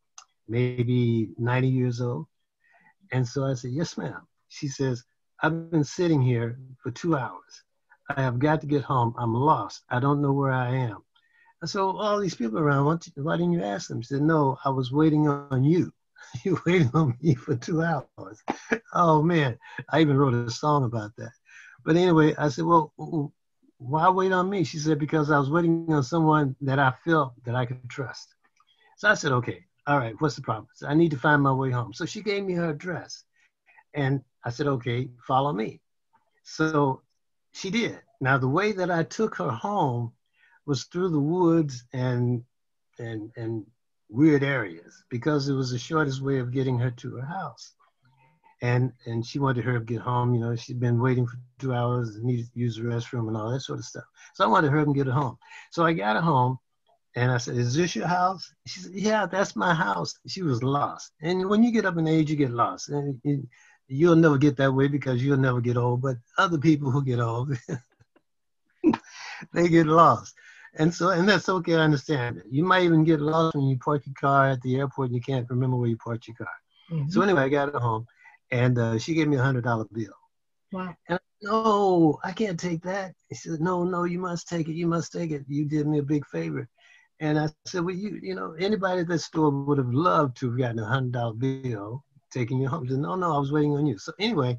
maybe 0.50 1.30
90 1.38 1.68
years 1.68 2.00
old. 2.00 2.26
And 3.12 3.26
so 3.26 3.44
I 3.44 3.54
said, 3.54 3.70
Yes, 3.70 3.96
ma'am. 3.96 4.26
She 4.48 4.68
says, 4.68 5.04
I've 5.42 5.70
been 5.70 5.84
sitting 5.84 6.20
here 6.20 6.58
for 6.82 6.90
two 6.90 7.16
hours. 7.16 7.64
I 8.08 8.22
have 8.22 8.38
got 8.38 8.60
to 8.60 8.66
get 8.66 8.82
home. 8.82 9.14
I'm 9.18 9.34
lost. 9.34 9.82
I 9.88 10.00
don't 10.00 10.20
know 10.20 10.32
where 10.32 10.52
I 10.52 10.74
am. 10.74 10.98
And 11.62 11.70
so 11.70 11.96
all 11.96 12.18
these 12.18 12.34
people 12.34 12.58
around, 12.58 12.84
why, 13.16 13.36
didn't 13.36 13.52
you 13.52 13.62
ask 13.62 13.88
them? 13.88 14.02
She 14.02 14.08
said, 14.08 14.22
no, 14.22 14.58
I 14.64 14.70
was 14.70 14.92
waiting 14.92 15.28
on 15.28 15.64
you. 15.64 15.92
you 16.44 16.60
waited 16.66 16.90
on 16.94 17.16
me 17.22 17.34
for 17.34 17.56
two 17.56 17.82
hours. 17.82 18.42
oh 18.94 19.22
man, 19.22 19.58
I 19.88 20.00
even 20.00 20.16
wrote 20.16 20.34
a 20.34 20.50
song 20.50 20.84
about 20.84 21.12
that. 21.16 21.32
But 21.84 21.96
anyway, 21.96 22.34
I 22.36 22.48
said, 22.48 22.66
well, 22.66 22.92
why 23.78 24.10
wait 24.10 24.32
on 24.32 24.50
me? 24.50 24.64
She 24.64 24.78
said, 24.78 24.98
because 24.98 25.30
I 25.30 25.38
was 25.38 25.50
waiting 25.50 25.86
on 25.92 26.02
someone 26.02 26.54
that 26.60 26.78
I 26.78 26.92
felt 27.04 27.32
that 27.44 27.54
I 27.54 27.64
could 27.64 27.88
trust. 27.88 28.34
So 28.98 29.08
I 29.08 29.14
said, 29.14 29.32
okay, 29.32 29.64
all 29.86 29.98
right, 29.98 30.14
what's 30.18 30.36
the 30.36 30.42
problem? 30.42 30.68
So 30.74 30.86
I 30.86 30.94
need 30.94 31.10
to 31.12 31.16
find 31.16 31.42
my 31.42 31.52
way 31.52 31.70
home. 31.70 31.94
So 31.94 32.04
she 32.04 32.22
gave 32.22 32.44
me 32.44 32.52
her 32.54 32.70
address. 32.70 33.24
And 33.94 34.22
I 34.44 34.50
said, 34.50 34.66
okay, 34.66 35.08
follow 35.26 35.52
me. 35.52 35.80
So 36.42 37.02
she 37.52 37.70
did. 37.70 37.98
Now, 38.20 38.38
the 38.38 38.48
way 38.48 38.72
that 38.72 38.90
I 38.90 39.02
took 39.02 39.36
her 39.36 39.50
home 39.50 40.12
was 40.66 40.84
through 40.84 41.10
the 41.10 41.20
woods 41.20 41.84
and, 41.92 42.44
and, 42.98 43.30
and 43.36 43.66
weird 44.08 44.42
areas 44.42 45.04
because 45.08 45.48
it 45.48 45.54
was 45.54 45.70
the 45.70 45.78
shortest 45.78 46.20
way 46.20 46.38
of 46.38 46.52
getting 46.52 46.78
her 46.78 46.90
to 46.90 47.16
her 47.16 47.26
house. 47.26 47.74
And, 48.62 48.92
and 49.06 49.24
she 49.24 49.38
wanted 49.38 49.64
her 49.64 49.78
to 49.78 49.84
get 49.84 50.02
home. 50.02 50.34
You 50.34 50.40
know, 50.40 50.54
she'd 50.54 50.80
been 50.80 51.00
waiting 51.00 51.26
for 51.26 51.38
two 51.58 51.72
hours, 51.72 52.16
and 52.16 52.24
needed 52.24 52.52
to 52.52 52.58
use 52.60 52.76
the 52.76 52.82
restroom 52.82 53.28
and 53.28 53.36
all 53.36 53.50
that 53.50 53.60
sort 53.60 53.78
of 53.78 53.86
stuff. 53.86 54.04
So 54.34 54.44
I 54.44 54.48
wanted 54.48 54.70
her 54.70 54.84
to 54.84 54.92
get 54.92 55.06
her 55.06 55.12
home. 55.12 55.38
So 55.70 55.84
I 55.84 55.94
got 55.94 56.16
her 56.16 56.22
home 56.22 56.58
and 57.16 57.30
I 57.30 57.38
said, 57.38 57.56
Is 57.56 57.74
this 57.74 57.96
your 57.96 58.06
house? 58.06 58.52
She 58.66 58.80
said, 58.80 58.92
Yeah, 58.94 59.26
that's 59.26 59.56
my 59.56 59.74
house. 59.74 60.14
She 60.26 60.42
was 60.42 60.62
lost. 60.62 61.12
And 61.20 61.48
when 61.48 61.62
you 61.62 61.72
get 61.72 61.86
up 61.86 61.96
in 61.96 62.06
age, 62.06 62.30
you 62.30 62.36
get 62.36 62.50
lost. 62.50 62.88
And 62.90 63.20
you'll 63.90 64.16
never 64.16 64.38
get 64.38 64.56
that 64.56 64.72
way 64.72 64.88
because 64.88 65.22
you'll 65.22 65.36
never 65.36 65.60
get 65.60 65.76
old. 65.76 66.02
But 66.02 66.16
other 66.38 66.58
people 66.58 66.90
who 66.90 67.04
get 67.04 67.20
old, 67.20 67.56
they 69.52 69.68
get 69.68 69.86
lost. 69.86 70.34
And 70.76 70.94
so, 70.94 71.08
and 71.08 71.28
that's 71.28 71.48
okay. 71.48 71.74
I 71.74 71.80
understand 71.80 72.38
it. 72.38 72.44
You 72.48 72.64
might 72.64 72.84
even 72.84 73.04
get 73.04 73.20
lost 73.20 73.56
when 73.56 73.66
you 73.66 73.76
park 73.78 74.06
your 74.06 74.14
car 74.14 74.50
at 74.50 74.62
the 74.62 74.76
airport 74.76 75.08
and 75.08 75.16
you 75.16 75.20
can't 75.20 75.50
remember 75.50 75.76
where 75.76 75.88
you 75.88 75.96
parked 75.96 76.28
your 76.28 76.36
car. 76.36 76.48
Mm-hmm. 76.90 77.10
So 77.10 77.22
anyway, 77.22 77.42
I 77.42 77.48
got 77.48 77.72
her 77.72 77.80
home, 77.80 78.06
and 78.50 78.78
uh, 78.78 78.98
she 78.98 79.14
gave 79.14 79.28
me 79.28 79.36
a 79.36 79.42
hundred 79.42 79.64
dollar 79.64 79.86
bill. 79.92 80.14
Wow. 80.72 80.94
And 81.08 81.18
no, 81.42 82.20
I 82.22 82.30
can't 82.32 82.58
take 82.58 82.82
that. 82.82 83.14
She 83.32 83.48
said, 83.48 83.60
No, 83.60 83.82
no, 83.82 84.04
you 84.04 84.20
must 84.20 84.48
take 84.48 84.68
it. 84.68 84.74
You 84.74 84.86
must 84.86 85.12
take 85.12 85.32
it. 85.32 85.44
You 85.48 85.64
did 85.64 85.86
me 85.86 85.98
a 85.98 86.02
big 86.02 86.24
favor. 86.26 86.68
And 87.20 87.38
I 87.38 87.48
said, 87.66 87.84
well, 87.84 87.94
you, 87.94 88.18
you 88.22 88.34
know, 88.34 88.54
anybody 88.58 89.02
at 89.02 89.08
that 89.08 89.18
store 89.18 89.50
would 89.50 89.76
have 89.76 89.92
loved 89.92 90.38
to 90.38 90.48
have 90.48 90.58
gotten 90.58 90.78
a 90.78 90.86
hundred 90.86 91.12
dollar 91.12 91.34
bill 91.34 92.02
taking 92.30 92.58
you 92.60 92.68
home. 92.68 92.88
Said, 92.88 92.98
no, 92.98 93.14
no, 93.14 93.34
I 93.34 93.38
was 93.38 93.52
waiting 93.52 93.76
on 93.76 93.86
you. 93.86 93.98
So 93.98 94.12
anyway, 94.18 94.58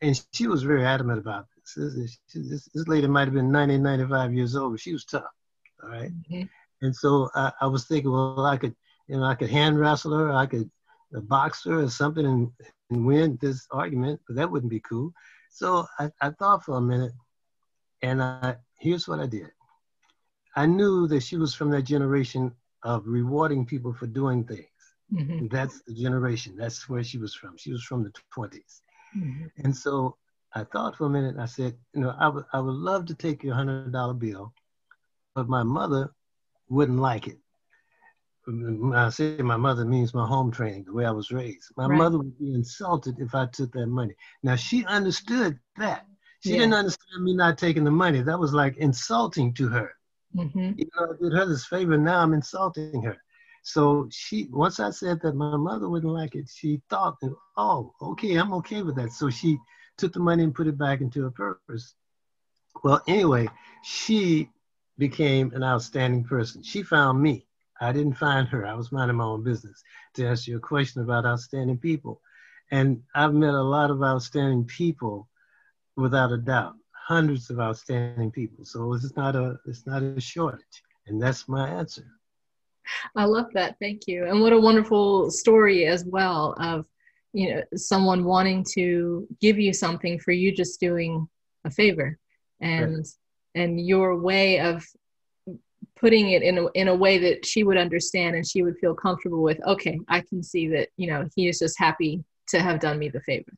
and 0.00 0.20
she 0.32 0.46
was 0.46 0.62
very 0.62 0.84
adamant 0.84 1.18
about 1.18 1.46
this. 1.56 1.74
This, 1.94 2.18
this, 2.34 2.68
this 2.74 2.88
lady 2.88 3.06
might 3.06 3.26
have 3.26 3.34
been 3.34 3.50
90, 3.50 3.78
95 3.78 4.34
years 4.34 4.56
old. 4.56 4.78
She 4.80 4.92
was 4.92 5.04
tough. 5.04 5.24
All 5.82 5.90
right? 5.90 6.10
mm-hmm. 6.10 6.42
And 6.82 6.94
so 6.94 7.30
I, 7.34 7.52
I, 7.62 7.66
was 7.66 7.86
thinking, 7.86 8.10
well, 8.10 8.44
I 8.44 8.58
could, 8.58 8.74
you 9.08 9.16
know, 9.16 9.24
I 9.24 9.34
could 9.34 9.50
hand 9.50 9.80
wrestle 9.80 10.16
her, 10.16 10.32
I 10.32 10.46
could 10.46 10.70
box 11.10 11.64
her 11.64 11.80
or 11.80 11.88
something 11.88 12.26
and, 12.26 12.50
and 12.90 13.06
win 13.06 13.38
this 13.40 13.66
argument, 13.70 14.20
but 14.26 14.36
that 14.36 14.50
wouldn't 14.50 14.70
be 14.70 14.80
cool. 14.80 15.12
So 15.50 15.86
I, 15.98 16.10
I 16.20 16.30
thought 16.30 16.64
for 16.64 16.76
a 16.76 16.82
minute, 16.82 17.12
and 18.02 18.22
I, 18.22 18.56
here's 18.78 19.08
what 19.08 19.20
I 19.20 19.26
did. 19.26 19.50
I 20.54 20.66
knew 20.66 21.06
that 21.08 21.22
she 21.22 21.36
was 21.36 21.54
from 21.54 21.70
that 21.70 21.82
generation 21.82 22.52
of 22.82 23.06
rewarding 23.06 23.66
people 23.66 23.92
for 23.94 24.06
doing 24.06 24.44
things. 24.44 24.66
Mm-hmm. 25.12 25.46
That's 25.48 25.82
the 25.86 25.94
generation. 25.94 26.56
That's 26.56 26.88
where 26.88 27.04
she 27.04 27.18
was 27.18 27.34
from. 27.34 27.56
She 27.56 27.70
was 27.70 27.82
from 27.82 28.02
the 28.02 28.12
20s. 28.36 28.80
Mm-hmm. 29.16 29.46
And 29.64 29.76
so 29.76 30.16
I 30.56 30.64
thought 30.64 30.96
for 30.96 31.04
a 31.04 31.10
minute. 31.10 31.36
I 31.38 31.44
said, 31.44 31.76
you 31.92 32.00
know, 32.00 32.14
I 32.18 32.28
would 32.28 32.44
I 32.52 32.60
would 32.60 32.74
love 32.74 33.04
to 33.06 33.14
take 33.14 33.42
your 33.42 33.54
hundred 33.54 33.92
dollar 33.92 34.14
bill, 34.14 34.54
but 35.34 35.48
my 35.48 35.62
mother 35.62 36.12
wouldn't 36.70 36.98
like 36.98 37.28
it. 37.28 37.38
When 38.46 38.94
I 38.94 39.10
say 39.10 39.36
my 39.38 39.58
mother 39.58 39.84
means 39.84 40.14
my 40.14 40.26
home 40.26 40.50
training, 40.50 40.84
the 40.84 40.94
way 40.94 41.04
I 41.04 41.10
was 41.10 41.30
raised. 41.30 41.72
My 41.76 41.86
right. 41.86 41.98
mother 41.98 42.16
would 42.18 42.38
be 42.38 42.54
insulted 42.54 43.18
if 43.18 43.34
I 43.34 43.46
took 43.46 43.72
that 43.72 43.88
money. 43.88 44.14
Now 44.42 44.56
she 44.56 44.84
understood 44.86 45.58
that. 45.76 46.06
She 46.40 46.52
yeah. 46.52 46.60
didn't 46.60 46.74
understand 46.74 47.24
me 47.24 47.34
not 47.34 47.58
taking 47.58 47.84
the 47.84 47.90
money. 47.90 48.22
That 48.22 48.38
was 48.38 48.54
like 48.54 48.76
insulting 48.78 49.52
to 49.54 49.68
her. 49.68 49.92
Mm-hmm. 50.34 50.72
You 50.76 50.86
know, 50.96 51.06
I 51.06 51.22
did 51.22 51.32
her 51.32 51.46
this 51.46 51.66
favor. 51.66 51.98
Now 51.98 52.20
I'm 52.20 52.32
insulting 52.32 53.02
her. 53.02 53.18
So 53.66 54.06
she, 54.12 54.46
once 54.52 54.78
I 54.78 54.90
said 54.90 55.20
that 55.22 55.34
my 55.34 55.56
mother 55.56 55.88
wouldn't 55.88 56.12
like 56.12 56.36
it, 56.36 56.48
she 56.48 56.80
thought, 56.88 57.16
oh, 57.56 57.92
okay, 58.00 58.36
I'm 58.36 58.52
okay 58.54 58.82
with 58.82 58.94
that. 58.94 59.10
So 59.10 59.28
she 59.28 59.58
took 59.98 60.12
the 60.12 60.20
money 60.20 60.44
and 60.44 60.54
put 60.54 60.68
it 60.68 60.78
back 60.78 61.00
into 61.00 61.24
her 61.24 61.32
purse. 61.32 61.94
Well, 62.84 63.02
anyway, 63.08 63.48
she 63.82 64.48
became 64.98 65.52
an 65.52 65.64
outstanding 65.64 66.22
person. 66.22 66.62
She 66.62 66.84
found 66.84 67.20
me. 67.20 67.48
I 67.80 67.90
didn't 67.90 68.14
find 68.18 68.46
her. 68.46 68.64
I 68.64 68.74
was 68.74 68.92
minding 68.92 69.16
my 69.16 69.24
own 69.24 69.42
business 69.42 69.82
to 70.14 70.28
ask 70.28 70.46
you 70.46 70.58
a 70.58 70.60
question 70.60 71.02
about 71.02 71.26
outstanding 71.26 71.78
people. 71.78 72.20
And 72.70 73.02
I've 73.16 73.34
met 73.34 73.54
a 73.54 73.62
lot 73.62 73.90
of 73.90 74.00
outstanding 74.00 74.66
people 74.66 75.28
without 75.96 76.30
a 76.30 76.38
doubt 76.38 76.74
hundreds 76.92 77.50
of 77.50 77.58
outstanding 77.58 78.30
people. 78.30 78.64
So 78.64 78.92
it's 78.92 79.16
not 79.16 79.34
a 79.34 79.58
it's 79.66 79.86
not 79.86 80.04
a 80.04 80.20
shortage, 80.20 80.82
and 81.08 81.20
that's 81.20 81.48
my 81.48 81.68
answer. 81.68 82.06
I 83.14 83.24
love 83.24 83.46
that. 83.54 83.76
Thank 83.80 84.06
you. 84.06 84.26
And 84.26 84.40
what 84.40 84.52
a 84.52 84.60
wonderful 84.60 85.30
story 85.30 85.86
as 85.86 86.04
well 86.04 86.54
of 86.58 86.86
you 87.36 87.54
know 87.54 87.62
someone 87.74 88.24
wanting 88.24 88.64
to 88.72 89.28
give 89.40 89.58
you 89.58 89.72
something 89.72 90.18
for 90.18 90.32
you 90.32 90.54
just 90.54 90.80
doing 90.80 91.28
a 91.66 91.70
favor 91.70 92.18
and 92.60 92.96
right. 92.96 93.06
and 93.54 93.86
your 93.86 94.18
way 94.18 94.58
of 94.60 94.82
putting 95.98 96.30
it 96.30 96.42
in 96.42 96.58
a, 96.58 96.66
in 96.74 96.88
a 96.88 96.94
way 96.94 97.18
that 97.18 97.44
she 97.44 97.62
would 97.62 97.76
understand 97.76 98.36
and 98.36 98.46
she 98.46 98.62
would 98.62 98.78
feel 98.78 98.94
comfortable 98.94 99.42
with 99.42 99.60
okay 99.66 100.00
i 100.08 100.20
can 100.20 100.42
see 100.42 100.66
that 100.68 100.88
you 100.96 101.06
know 101.06 101.28
he 101.36 101.46
is 101.46 101.58
just 101.58 101.78
happy 101.78 102.24
to 102.48 102.60
have 102.60 102.80
done 102.80 102.98
me 102.98 103.10
the 103.10 103.20
favor 103.20 103.52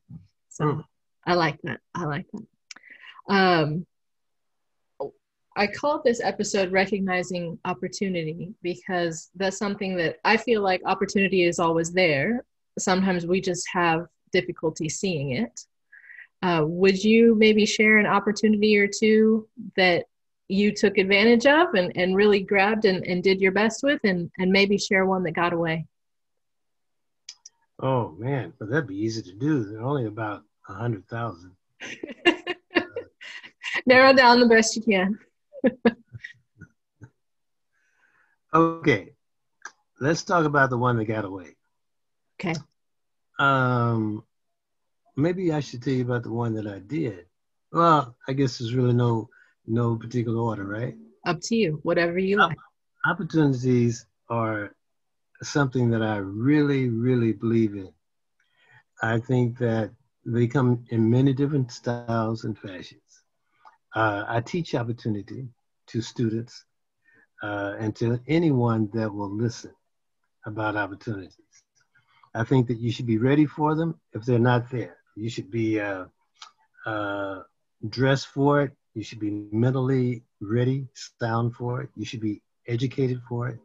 so 0.49 0.65
mm. 0.65 0.83
i 1.25 1.33
like 1.33 1.57
that 1.61 1.79
i 1.95 2.03
like 2.03 2.25
that 2.33 2.45
um, 3.33 3.85
I 5.59 5.67
called 5.67 6.05
this 6.05 6.21
episode 6.23 6.71
Recognizing 6.71 7.59
Opportunity 7.65 8.53
because 8.63 9.29
that's 9.35 9.57
something 9.57 9.97
that 9.97 10.15
I 10.23 10.37
feel 10.37 10.61
like 10.61 10.81
opportunity 10.85 11.43
is 11.43 11.59
always 11.59 11.91
there. 11.91 12.45
Sometimes 12.77 13.27
we 13.27 13.41
just 13.41 13.67
have 13.73 14.07
difficulty 14.31 14.87
seeing 14.87 15.31
it. 15.31 15.65
Uh, 16.41 16.63
would 16.65 17.03
you 17.03 17.35
maybe 17.35 17.65
share 17.65 17.97
an 17.97 18.05
opportunity 18.05 18.77
or 18.77 18.87
two 18.87 19.49
that 19.75 20.05
you 20.47 20.73
took 20.73 20.97
advantage 20.97 21.45
of 21.45 21.73
and, 21.73 21.91
and 21.97 22.15
really 22.15 22.39
grabbed 22.39 22.85
and, 22.85 23.05
and 23.05 23.21
did 23.21 23.41
your 23.41 23.51
best 23.51 23.83
with 23.83 23.99
and, 24.05 24.31
and 24.39 24.49
maybe 24.49 24.77
share 24.77 25.05
one 25.05 25.23
that 25.23 25.33
got 25.33 25.51
away? 25.51 25.85
Oh 27.81 28.15
man, 28.17 28.53
but 28.57 28.69
that'd 28.69 28.87
be 28.87 28.95
easy 28.95 29.21
to 29.23 29.33
do. 29.33 29.65
There 29.65 29.81
are 29.81 29.83
only 29.83 30.05
about 30.05 30.43
a 30.69 30.73
hundred 30.73 31.05
thousand. 31.09 31.51
narrow 33.85 34.13
down 34.13 34.39
the 34.39 34.45
best 34.45 34.75
you 34.75 34.81
can. 34.83 35.19
Okay, 38.53 39.13
let's 39.99 40.23
talk 40.23 40.45
about 40.45 40.69
the 40.69 40.77
one 40.77 40.97
that 40.97 41.05
got 41.05 41.25
away. 41.25 41.55
Okay. 42.39 42.55
Um, 43.39 44.23
maybe 45.15 45.51
I 45.51 45.59
should 45.59 45.81
tell 45.81 45.93
you 45.93 46.03
about 46.03 46.23
the 46.23 46.31
one 46.31 46.53
that 46.55 46.67
I 46.67 46.79
did. 46.79 47.25
Well, 47.71 48.15
I 48.27 48.33
guess 48.33 48.57
there's 48.57 48.73
really 48.73 48.93
no 48.93 49.29
no 49.67 49.95
particular 49.95 50.39
order, 50.39 50.65
right? 50.65 50.95
Up 51.25 51.39
to 51.43 51.55
you, 51.55 51.79
whatever 51.83 52.17
you 52.17 52.37
like. 52.37 52.57
Opportunities 53.05 54.05
are 54.29 54.73
something 55.41 55.89
that 55.91 56.01
I 56.01 56.17
really, 56.17 56.89
really 56.89 57.33
believe 57.33 57.75
in. 57.75 57.89
I 59.01 59.19
think 59.19 59.57
that 59.59 59.91
they 60.25 60.47
come 60.47 60.85
in 60.89 61.09
many 61.09 61.33
different 61.33 61.71
styles 61.71 62.29
and 62.29 62.57
fashions. 62.57 63.08
Uh, 63.95 64.23
I 64.27 64.41
teach 64.41 64.75
opportunity 64.75 65.47
to 65.87 66.01
students 66.01 66.65
uh, 67.41 67.75
and 67.79 67.95
to 67.97 68.19
anyone 68.27 68.89
that 68.93 69.13
will 69.13 69.31
listen 69.31 69.73
about 70.45 70.75
opportunities. 70.75 71.37
I 72.35 72.43
think 72.43 72.67
that 72.67 72.79
you 72.79 72.91
should 72.91 73.07
be 73.07 73.17
ready 73.17 73.45
for 73.45 73.75
them 73.75 73.99
if 74.13 74.23
they're 74.23 74.39
not 74.39 74.69
there. 74.69 74.97
You 75.15 75.29
should 75.29 75.49
be 75.49 75.79
uh, 75.79 76.05
uh 76.85 77.41
dressed 77.89 78.27
for 78.27 78.61
it. 78.61 78.71
You 78.93 79.03
should 79.03 79.19
be 79.19 79.31
mentally 79.51 80.23
ready, 80.41 80.87
sound 81.19 81.55
for 81.55 81.81
it. 81.81 81.89
You 81.95 82.05
should 82.05 82.21
be 82.21 82.41
educated 82.67 83.21
for 83.27 83.49
it. 83.49 83.59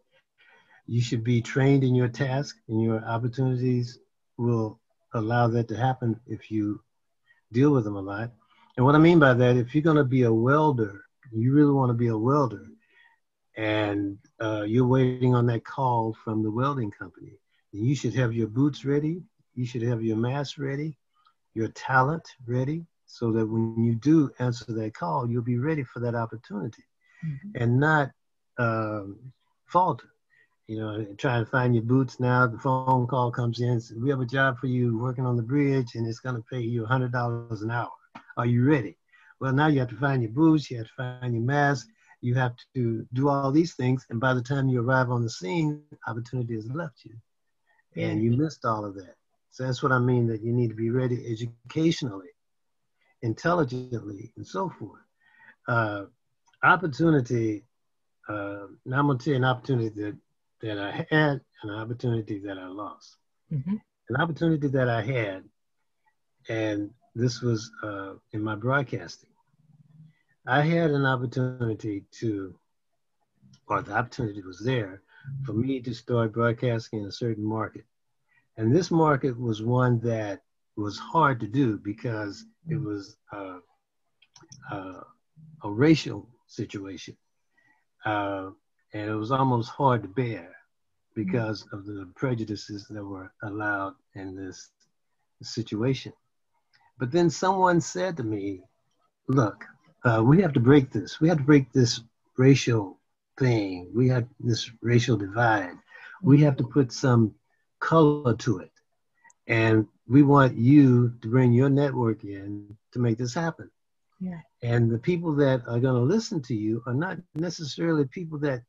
You 0.87 1.00
should 1.00 1.25
be 1.25 1.40
trained 1.40 1.83
in 1.83 1.95
your 1.95 2.09
task, 2.09 2.57
and 2.69 2.83
your 2.83 3.04
opportunities 3.04 3.99
will 4.37 4.81
allow 5.14 5.49
that 5.49 5.69
to 5.69 5.76
happen 5.76 6.21
if 6.26 6.50
you 6.50 6.81
deal 7.52 7.71
with 7.71 7.85
them 7.85 7.97
a 7.97 8.00
lot. 8.00 8.33
And 8.76 8.85
what 8.85 8.95
I 8.95 8.99
mean 8.99 9.19
by 9.19 9.35
that, 9.35 9.57
if 9.57 9.75
you're 9.75 9.83
going 9.83 9.97
to 9.97 10.04
be 10.04 10.23
a 10.23 10.33
welder, 10.33 11.04
you 11.33 11.52
really 11.52 11.73
want 11.73 11.90
to 11.90 11.95
be 11.95 12.09
a 12.09 12.19
welder, 12.19 12.66
and 13.57 14.19
uh, 14.40 14.62
you're 14.62 14.87
waiting 14.87 15.35
on 15.35 15.47
that 15.47 15.64
call 15.64 16.16
from 16.25 16.43
the 16.43 16.50
welding 16.50 16.90
company, 16.90 17.38
you 17.73 17.95
should 17.95 18.14
have 18.14 18.33
your 18.33 18.47
boots 18.47 18.85
ready, 18.85 19.23
you 19.54 19.66
should 19.66 19.83
have 19.83 20.02
your 20.02 20.16
mask 20.16 20.59
ready, 20.59 20.97
your 21.54 21.69
talent 21.69 22.28
ready 22.47 22.87
so 23.07 23.31
that 23.33 23.47
when 23.47 23.85
you 23.85 23.95
do 23.95 24.31
answer 24.38 24.64
that 24.66 24.95
call, 24.95 25.31
you'll 25.31 25.43
be 25.43 25.59
ready 25.59 25.85
for 25.85 26.00
that 26.00 26.14
opportunity 26.14 26.83
mm-hmm. 27.25 27.62
and 27.62 27.78
not 27.78 28.11
um, 28.59 29.19
falter. 29.66 30.09
You 30.66 30.81
know, 30.81 31.04
try 31.19 31.38
to 31.38 31.47
find 31.47 31.75
your 31.75 31.85
boots 31.85 32.19
now. 32.19 32.47
The 32.47 32.59
phone 32.59 33.07
call 33.07 33.31
comes 33.31 33.61
in. 33.61 33.81
Says, 33.81 33.99
we 33.99 34.09
have 34.11 34.21
a 34.21 34.26
job 34.26 34.59
for 34.59 34.66
you 34.66 34.99
working 34.99 35.26
on 35.26 35.37
the 35.37 35.43
bridge, 35.43 35.95
and 35.95 36.07
it's 36.09 36.21
going 36.21 36.37
to 36.37 36.45
pay 36.50 36.61
you 36.61 36.85
$100 36.85 37.62
an 37.62 37.71
hour. 37.71 37.93
Are 38.37 38.47
you 38.47 38.64
ready? 38.64 38.97
Well, 39.41 39.53
now 39.53 39.67
you 39.67 39.81
have 39.81 39.91
to 39.91 39.97
find 39.97 40.23
your 40.23 40.33
boots. 40.33 40.71
You 40.71 40.79
have 40.79 40.87
to 40.87 40.93
find 40.97 41.35
your 41.35 41.43
mask. 41.43 41.88
You 42.21 42.35
have 42.35 42.55
to 42.75 43.07
do 43.12 43.29
all 43.29 43.50
these 43.50 43.75
things. 43.75 44.07
And 44.11 44.19
by 44.21 44.35
the 44.35 44.43
time 44.43 44.69
you 44.69 44.81
arrive 44.81 45.11
on 45.11 45.23
the 45.23 45.31
scene, 45.31 45.83
opportunity 46.07 46.55
has 46.55 46.71
left 46.71 47.05
you. 47.05 47.14
And 47.97 48.23
you 48.23 48.33
missed 48.33 48.64
all 48.64 48.85
of 48.85 48.95
that. 48.97 49.14
So 49.50 49.64
that's 49.64 49.83
what 49.83 49.93
I 49.93 49.99
mean 49.99 50.26
that 50.26 50.43
you 50.43 50.53
need 50.53 50.71
to 50.71 50.75
be 50.75 50.91
ready 50.91 51.31
educationally, 51.31 52.31
intelligently, 53.23 54.33
and 54.37 54.45
so 54.47 54.69
forth. 54.69 55.03
Uh, 55.69 56.07
opportunity, 56.62 57.64
uh, 58.29 58.67
now 58.85 58.99
I'm 58.99 59.07
going 59.07 59.19
to 59.19 59.25
tell 59.25 59.33
you 59.33 59.37
an 59.37 59.45
opportunity 59.45 59.91
that, 59.91 60.17
that 60.62 60.79
I 60.79 61.07
had 61.09 61.41
and 61.62 61.71
an 61.71 61.79
opportunity 61.79 62.41
that 62.41 62.59
I 62.59 62.67
lost. 62.67 63.17
Mm-hmm. 63.53 63.76
An 64.09 64.17
opportunity 64.17 64.67
that 64.69 64.88
I 64.88 65.03
had, 65.03 65.45
and 66.49 66.91
this 67.14 67.40
was 67.40 67.71
uh, 67.83 68.14
in 68.33 68.42
my 68.42 68.54
broadcasting. 68.54 69.30
I 70.47 70.62
had 70.62 70.90
an 70.90 71.06
opportunity 71.06 72.04
to, 72.21 72.54
or 73.68 73.83
the 73.83 73.94
opportunity 73.94 74.42
was 74.42 74.61
there 74.61 75.02
for 75.47 75.52
me 75.52 75.80
to 75.80 75.94
start 75.94 76.33
broadcasting 76.33 77.00
in 77.00 77.06
a 77.06 77.12
certain 77.12 77.44
market. 77.44 77.85
And 78.56 78.75
this 78.75 78.90
market 78.90 79.38
was 79.38 79.62
one 79.62 80.00
that 80.00 80.42
was 80.76 80.99
hard 80.99 81.40
to 81.40 81.47
do 81.47 81.78
because 81.78 82.44
it 82.68 82.76
was 82.76 83.16
uh, 83.33 83.59
uh, 84.71 85.00
a 85.62 85.71
racial 85.71 86.28
situation. 86.47 87.16
Uh, 88.04 88.50
and 88.92 89.11
it 89.11 89.14
was 89.14 89.33
almost 89.33 89.71
hard 89.71 90.02
to 90.02 90.09
bear 90.09 90.54
because 91.14 91.64
of 91.73 91.87
the 91.87 92.11
prejudices 92.14 92.87
that 92.90 93.04
were 93.04 93.33
allowed 93.42 93.94
in 94.14 94.37
this 94.37 94.71
situation. 95.42 96.12
But 96.99 97.11
then 97.11 97.31
someone 97.31 97.81
said 97.81 98.17
to 98.17 98.23
me, 98.23 98.63
look, 99.29 99.65
uh, 100.05 100.23
we 100.25 100.43
have 100.43 100.53
to 100.53 100.61
break 100.61 100.91
this. 100.93 101.21
We 101.21 101.29
have 101.29 101.39
to 101.39 101.45
break 101.45 101.73
this 101.73 102.01
racial 102.37 103.01
thing. 103.39 103.91
We 103.95 104.09
have 104.09 104.27
this 104.39 104.71
racial 104.81 105.17
divide. 105.17 105.77
We 106.23 106.41
have 106.43 106.57
to 106.59 106.65
put 106.65 106.93
some 106.93 107.35
color 107.81 108.35
to 108.37 108.59
it. 108.59 108.71
And 109.47 109.87
we 110.07 110.23
want 110.23 110.57
you 110.57 111.15
to 111.23 111.29
bring 111.29 111.53
your 111.53 111.69
network 111.69 112.25
in 112.25 112.77
to 112.93 112.99
make 112.99 113.19
this 113.19 113.35
happen. 113.35 113.71
Yeah. 114.21 114.41
And 114.63 114.91
the 114.91 114.99
people 114.99 115.35
that 115.37 115.63
are 115.67 115.81
going 115.81 116.01
to 116.01 116.15
listen 116.15 116.41
to 116.43 116.55
you 116.55 116.83
are 116.87 116.95
not 116.95 117.19
necessarily 117.35 118.07
people 118.07 118.39
that 118.41 118.63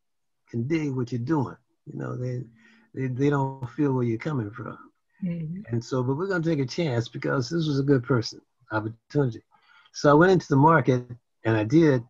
can 0.49 0.67
dig 0.67 0.91
what 0.91 1.11
you're 1.11 1.19
doing. 1.19 1.55
You 1.85 1.99
know, 1.99 2.17
they 2.17 2.43
they, 2.93 3.07
they 3.07 3.29
don't 3.29 3.69
feel 3.71 3.93
where 3.93 4.03
you're 4.03 4.17
coming 4.17 4.51
from. 4.51 4.77
Mm-hmm. 5.25 5.61
And 5.73 5.83
so, 5.83 6.03
but 6.03 6.15
we're 6.15 6.27
going 6.27 6.43
to 6.43 6.49
take 6.49 6.59
a 6.59 6.65
chance 6.65 7.07
because 7.07 7.49
this 7.49 7.67
was 7.67 7.79
a 7.79 7.83
good 7.83 8.03
person, 8.03 8.41
opportunity. 8.71 9.43
So 9.93 10.11
I 10.11 10.13
went 10.13 10.31
into 10.31 10.47
the 10.49 10.55
market 10.55 11.05
and 11.43 11.57
I 11.57 11.63
did 11.63 12.03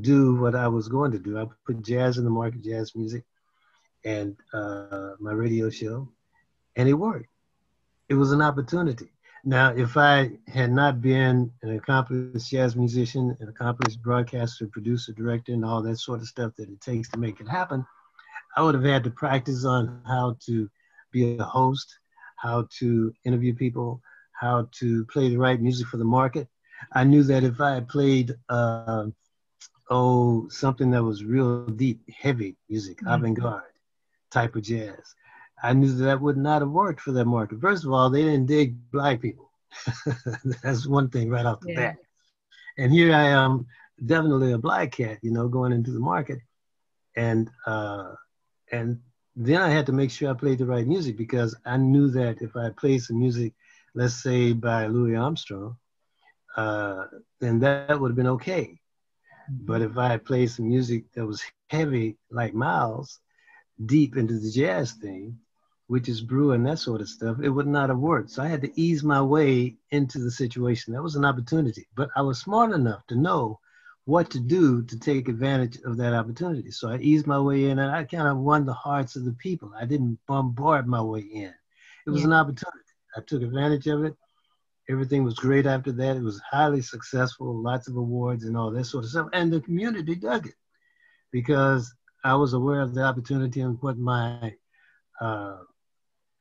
do 0.00 0.34
what 0.36 0.54
I 0.54 0.68
was 0.68 0.88
going 0.88 1.12
to 1.12 1.18
do. 1.18 1.38
I 1.38 1.46
put 1.66 1.82
jazz 1.82 2.18
in 2.18 2.24
the 2.24 2.30
market, 2.30 2.62
jazz 2.62 2.94
music, 2.94 3.24
and 4.04 4.36
uh, 4.52 5.12
my 5.18 5.32
radio 5.32 5.70
show, 5.70 6.08
and 6.76 6.88
it 6.88 6.94
worked. 6.94 7.28
It 8.08 8.14
was 8.14 8.32
an 8.32 8.42
opportunity. 8.42 9.12
Now, 9.44 9.72
if 9.74 9.96
I 9.96 10.32
had 10.48 10.70
not 10.70 11.00
been 11.00 11.50
an 11.62 11.74
accomplished 11.76 12.50
jazz 12.50 12.76
musician, 12.76 13.36
an 13.40 13.48
accomplished 13.48 14.02
broadcaster, 14.02 14.66
producer, 14.66 15.12
director, 15.12 15.52
and 15.52 15.64
all 15.64 15.82
that 15.82 15.96
sort 15.98 16.20
of 16.20 16.26
stuff 16.26 16.52
that 16.56 16.68
it 16.68 16.80
takes 16.80 17.08
to 17.10 17.18
make 17.18 17.40
it 17.40 17.48
happen, 17.48 17.86
I 18.56 18.62
would 18.62 18.74
have 18.74 18.84
had 18.84 19.04
to 19.04 19.10
practice 19.10 19.64
on 19.64 20.02
how 20.06 20.36
to 20.46 20.68
be 21.12 21.38
a 21.38 21.44
host, 21.44 21.99
how 22.40 22.66
to 22.78 23.12
interview 23.24 23.54
people, 23.54 24.00
how 24.32 24.68
to 24.72 25.04
play 25.06 25.28
the 25.28 25.36
right 25.36 25.60
music 25.60 25.86
for 25.86 25.98
the 25.98 26.04
market. 26.04 26.48
I 26.92 27.04
knew 27.04 27.22
that 27.24 27.44
if 27.44 27.60
I 27.60 27.74
had 27.74 27.88
played 27.88 28.34
uh, 28.48 29.06
oh, 29.90 30.48
something 30.48 30.90
that 30.92 31.02
was 31.02 31.24
real 31.24 31.66
deep, 31.66 32.00
heavy 32.10 32.56
music, 32.68 32.98
mm-hmm. 32.98 33.08
avant-garde 33.08 33.62
type 34.30 34.56
of 34.56 34.62
jazz. 34.62 35.14
I 35.62 35.74
knew 35.74 35.92
that, 35.92 36.04
that 36.04 36.20
would 36.20 36.38
not 36.38 36.62
have 36.62 36.70
worked 36.70 37.00
for 37.00 37.12
that 37.12 37.26
market. 37.26 37.60
First 37.60 37.84
of 37.84 37.92
all, 37.92 38.08
they 38.08 38.22
didn't 38.22 38.46
dig 38.46 38.76
black 38.90 39.20
people. 39.20 39.50
That's 40.62 40.86
one 40.86 41.10
thing 41.10 41.28
right 41.28 41.44
off 41.44 41.60
the 41.60 41.72
yeah. 41.72 41.80
bat. 41.80 41.96
And 42.78 42.92
here 42.92 43.14
I 43.14 43.24
am, 43.24 43.66
definitely 44.04 44.52
a 44.52 44.58
black 44.58 44.92
cat, 44.92 45.18
you 45.22 45.32
know, 45.32 45.48
going 45.48 45.72
into 45.72 45.90
the 45.90 46.00
market, 46.00 46.38
and 47.14 47.50
uh, 47.66 48.14
and 48.72 49.00
then 49.36 49.60
I 49.60 49.70
had 49.70 49.86
to 49.86 49.92
make 49.92 50.10
sure 50.10 50.30
I 50.30 50.34
played 50.34 50.58
the 50.58 50.66
right 50.66 50.86
music 50.86 51.16
because 51.16 51.54
I 51.64 51.76
knew 51.76 52.08
that 52.10 52.42
if 52.42 52.56
I 52.56 52.70
played 52.70 53.02
some 53.02 53.18
music, 53.18 53.54
let's 53.94 54.22
say 54.22 54.52
by 54.52 54.86
Louis 54.86 55.16
Armstrong, 55.16 55.76
uh, 56.56 57.04
then 57.40 57.60
that 57.60 58.00
would 58.00 58.10
have 58.10 58.16
been 58.16 58.26
okay. 58.38 58.58
But 59.58 59.82
if 59.82 59.98
I 59.98 60.08
had 60.08 60.24
played 60.24 60.50
some 60.50 60.68
music 60.68 61.04
that 61.14 61.26
was 61.26 61.42
heavy, 61.70 62.16
like 62.30 62.54
Miles, 62.54 63.18
deep 63.86 64.16
into 64.16 64.38
the 64.38 64.50
jazz 64.50 64.92
thing, 64.92 65.38
which 65.86 66.08
is 66.08 66.20
brew 66.20 66.52
and 66.52 66.66
that 66.66 66.78
sort 66.78 67.00
of 67.00 67.08
stuff, 67.08 67.36
it 67.42 67.48
would 67.48 67.66
not 67.66 67.88
have 67.88 67.98
worked. 67.98 68.30
So 68.30 68.42
I 68.42 68.48
had 68.48 68.62
to 68.62 68.80
ease 68.80 69.02
my 69.02 69.20
way 69.20 69.76
into 69.90 70.18
the 70.18 70.30
situation. 70.30 70.92
That 70.92 71.02
was 71.02 71.16
an 71.16 71.24
opportunity. 71.24 71.86
But 71.96 72.10
I 72.16 72.22
was 72.22 72.40
smart 72.40 72.72
enough 72.72 73.06
to 73.08 73.16
know 73.16 73.58
what 74.04 74.30
to 74.30 74.40
do 74.40 74.82
to 74.82 74.98
take 74.98 75.28
advantage 75.28 75.78
of 75.84 75.96
that 75.98 76.14
opportunity. 76.14 76.70
So 76.70 76.88
I 76.88 76.98
eased 76.98 77.26
my 77.26 77.38
way 77.38 77.70
in 77.70 77.78
and 77.78 77.90
I 77.90 78.04
kind 78.04 78.26
of 78.26 78.38
won 78.38 78.66
the 78.66 78.72
hearts 78.72 79.16
of 79.16 79.24
the 79.24 79.32
people. 79.34 79.72
I 79.78 79.84
didn't 79.84 80.18
bombard 80.26 80.86
my 80.86 81.02
way 81.02 81.20
in. 81.20 81.52
It 82.06 82.10
was 82.10 82.20
yeah. 82.20 82.28
an 82.28 82.32
opportunity. 82.32 82.78
I 83.16 83.20
took 83.20 83.42
advantage 83.42 83.86
of 83.86 84.04
it 84.04 84.16
Everything 84.90 85.22
was 85.22 85.34
great 85.34 85.66
after 85.66 85.92
that. 85.92 86.16
It 86.16 86.22
was 86.22 86.40
highly 86.40 86.82
successful, 86.82 87.62
lots 87.62 87.86
of 87.86 87.96
awards 87.96 88.44
and 88.44 88.56
all 88.56 88.72
that 88.72 88.84
sort 88.86 89.04
of 89.04 89.10
stuff. 89.10 89.28
And 89.32 89.52
the 89.52 89.60
community 89.60 90.16
dug 90.16 90.48
it 90.48 90.54
because 91.30 91.94
I 92.24 92.34
was 92.34 92.54
aware 92.54 92.80
of 92.80 92.92
the 92.92 93.04
opportunity 93.04 93.60
and 93.60 93.80
what 93.80 93.98
my 93.98 94.52
uh, 95.20 95.58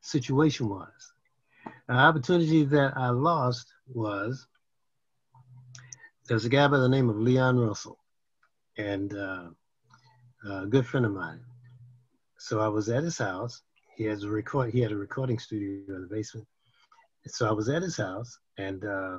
situation 0.02 0.67
was. 0.67 1.13
An 1.89 1.98
opportunity 1.98 2.65
that 2.65 2.98
I 2.98 3.10
lost 3.10 3.72
was 3.88 4.48
there's 6.30 6.46
a 6.46 6.50
guy 6.50 6.68
by 6.68 6.78
the 6.78 6.88
name 6.88 7.10
of 7.10 7.18
Leon 7.18 7.60
Russell, 7.60 7.98
and 8.78 9.13
uh, 9.15 9.50
a 10.48 10.65
good 10.68 10.86
friend 10.86 11.06
of 11.06 11.12
mine. 11.12 11.42
So 12.38 12.60
I 12.60 12.68
was 12.68 12.88
at 12.88 13.04
his 13.04 13.18
house. 13.18 13.63
He 13.98 14.04
has 14.06 14.24
a 14.24 14.30
record. 14.30 14.72
He 14.72 14.80
had 14.80 14.92
a 14.92 14.96
recording 14.96 15.39
studio 15.39 15.96
in 15.96 16.02
the 16.04 16.08
basement, 16.08 16.48
so 17.26 17.50
I 17.50 17.52
was 17.52 17.68
at 17.68 17.82
his 17.82 17.98
house 17.98 18.38
and 18.58 18.86
uh, 18.86 19.18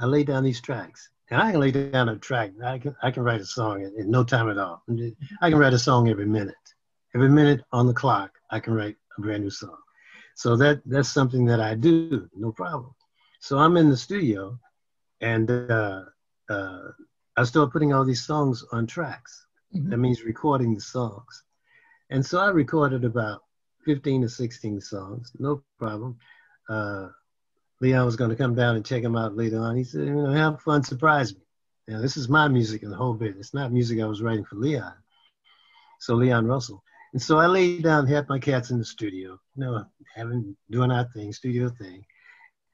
I 0.00 0.06
laid 0.06 0.28
down 0.28 0.44
these 0.44 0.60
tracks. 0.60 1.10
And 1.30 1.42
I 1.42 1.50
can 1.50 1.60
lay 1.60 1.72
down 1.72 2.08
a 2.08 2.16
track. 2.16 2.52
I 2.64 2.78
can 2.78 2.96
I 3.02 3.10
can 3.10 3.22
write 3.22 3.40
a 3.40 3.44
song 3.44 3.82
in, 3.82 3.92
in 3.98 4.10
no 4.10 4.24
time 4.24 4.48
at 4.48 4.56
all. 4.58 4.82
I 5.42 5.50
can 5.50 5.58
write 5.58 5.74
a 5.74 5.78
song 5.78 6.08
every 6.08 6.24
minute. 6.24 6.54
Every 7.14 7.28
minute 7.28 7.62
on 7.72 7.86
the 7.86 7.92
clock, 7.92 8.30
I 8.50 8.60
can 8.60 8.74
write 8.74 8.96
a 9.18 9.20
brand 9.20 9.42
new 9.42 9.50
song. 9.50 9.76
So 10.36 10.56
that 10.56 10.80
that's 10.86 11.10
something 11.10 11.44
that 11.46 11.60
I 11.60 11.74
do, 11.74 12.30
no 12.34 12.52
problem. 12.52 12.94
So 13.40 13.58
I'm 13.58 13.76
in 13.76 13.90
the 13.90 13.96
studio, 13.96 14.58
and 15.20 15.50
uh, 15.50 16.04
uh, 16.48 16.90
I 17.36 17.44
start 17.44 17.72
putting 17.72 17.92
all 17.92 18.04
these 18.04 18.24
songs 18.24 18.64
on 18.72 18.86
tracks. 18.86 19.46
Mm-hmm. 19.74 19.90
That 19.90 19.98
means 19.98 20.22
recording 20.22 20.74
the 20.74 20.80
songs. 20.80 21.44
And 22.10 22.24
so 22.24 22.40
I 22.40 22.48
recorded 22.48 23.04
about 23.04 23.42
15 23.84 24.22
to 24.22 24.28
16 24.28 24.80
songs, 24.80 25.32
no 25.38 25.62
problem. 25.78 26.18
Uh, 26.68 27.08
Leon 27.80 28.04
was 28.04 28.16
going 28.16 28.30
to 28.30 28.36
come 28.36 28.54
down 28.54 28.76
and 28.76 28.84
check 28.84 29.02
him 29.02 29.16
out 29.16 29.36
later 29.36 29.58
on. 29.58 29.76
He 29.76 29.84
said, 29.84 30.06
you 30.06 30.14
know, 30.14 30.30
have 30.30 30.60
fun, 30.62 30.82
surprise 30.82 31.34
me. 31.34 31.40
Now, 31.86 32.00
this 32.00 32.16
is 32.16 32.28
my 32.28 32.48
music 32.48 32.82
in 32.82 32.90
the 32.90 32.96
whole 32.96 33.14
bit. 33.14 33.36
It's 33.38 33.54
not 33.54 33.72
music 33.72 34.00
I 34.00 34.06
was 34.06 34.20
writing 34.20 34.44
for 34.44 34.56
Leon. 34.56 34.92
So 36.00 36.14
Leon 36.14 36.46
Russell. 36.46 36.82
And 37.12 37.22
so 37.22 37.38
I 37.38 37.46
laid 37.46 37.82
down, 37.82 38.06
had 38.06 38.28
my 38.28 38.38
cats 38.38 38.70
in 38.70 38.78
the 38.78 38.84
studio, 38.84 39.38
you 39.56 39.64
know, 39.64 39.84
having, 40.14 40.56
doing 40.70 40.90
our 40.90 41.08
thing, 41.14 41.32
studio 41.32 41.70
thing. 41.70 42.04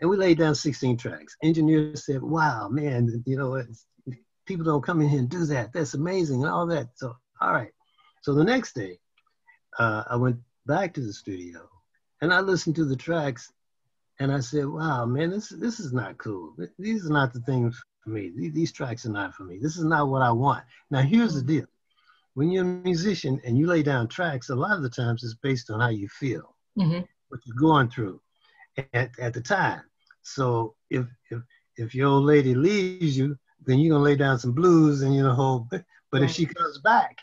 And 0.00 0.10
we 0.10 0.16
laid 0.16 0.38
down 0.38 0.54
16 0.54 0.96
tracks. 0.96 1.36
Engineer 1.42 1.94
said, 1.96 2.22
wow, 2.22 2.68
man, 2.68 3.22
you 3.26 3.36
know, 3.36 3.62
people 4.46 4.64
don't 4.64 4.84
come 4.84 5.00
in 5.00 5.08
here 5.08 5.20
and 5.20 5.28
do 5.28 5.46
that. 5.46 5.72
That's 5.72 5.94
amazing 5.94 6.42
and 6.42 6.50
all 6.50 6.66
that. 6.66 6.88
So, 6.96 7.14
all 7.40 7.52
right. 7.52 7.70
So 8.22 8.34
the 8.34 8.44
next 8.44 8.74
day, 8.74 8.98
uh, 9.78 10.04
I 10.08 10.16
went 10.16 10.36
back 10.66 10.94
to 10.94 11.00
the 11.00 11.12
studio 11.12 11.68
and 12.20 12.32
I 12.32 12.40
listened 12.40 12.76
to 12.76 12.84
the 12.84 12.96
tracks 12.96 13.52
and 14.20 14.32
I 14.32 14.40
said, 14.40 14.66
"Wow, 14.66 15.06
man, 15.06 15.30
this 15.30 15.48
this 15.48 15.80
is 15.80 15.92
not 15.92 16.18
cool. 16.18 16.54
These 16.78 17.04
are 17.06 17.12
not 17.12 17.32
the 17.32 17.40
things 17.40 17.82
for 18.02 18.10
me. 18.10 18.30
These, 18.34 18.52
these 18.52 18.72
tracks 18.72 19.04
are 19.06 19.10
not 19.10 19.34
for 19.34 19.42
me. 19.42 19.58
This 19.60 19.76
is 19.76 19.84
not 19.84 20.08
what 20.08 20.22
I 20.22 20.30
want." 20.30 20.64
Now, 20.90 21.02
here's 21.02 21.34
the 21.34 21.42
deal: 21.42 21.66
when 22.34 22.50
you're 22.50 22.62
a 22.62 22.66
musician 22.66 23.40
and 23.44 23.58
you 23.58 23.66
lay 23.66 23.82
down 23.82 24.06
tracks, 24.06 24.50
a 24.50 24.54
lot 24.54 24.76
of 24.76 24.82
the 24.82 24.88
times 24.88 25.24
it's 25.24 25.34
based 25.34 25.68
on 25.70 25.80
how 25.80 25.88
you 25.88 26.08
feel, 26.08 26.54
mm-hmm. 26.78 27.00
what 27.28 27.40
you're 27.44 27.56
going 27.56 27.90
through 27.90 28.20
at, 28.92 29.18
at 29.18 29.34
the 29.34 29.40
time. 29.40 29.82
So 30.22 30.74
if 30.90 31.06
if 31.30 31.42
if 31.76 31.94
your 31.94 32.08
old 32.08 32.24
lady 32.24 32.54
leaves 32.54 33.16
you, 33.16 33.38
then 33.66 33.78
you're 33.78 33.94
gonna 33.94 34.04
lay 34.04 34.16
down 34.16 34.38
some 34.38 34.52
blues 34.52 35.02
and 35.02 35.14
you 35.14 35.22
know. 35.22 35.66
But 35.70 35.84
right. 36.12 36.22
if 36.22 36.30
she 36.30 36.46
comes 36.46 36.78
back, 36.78 37.18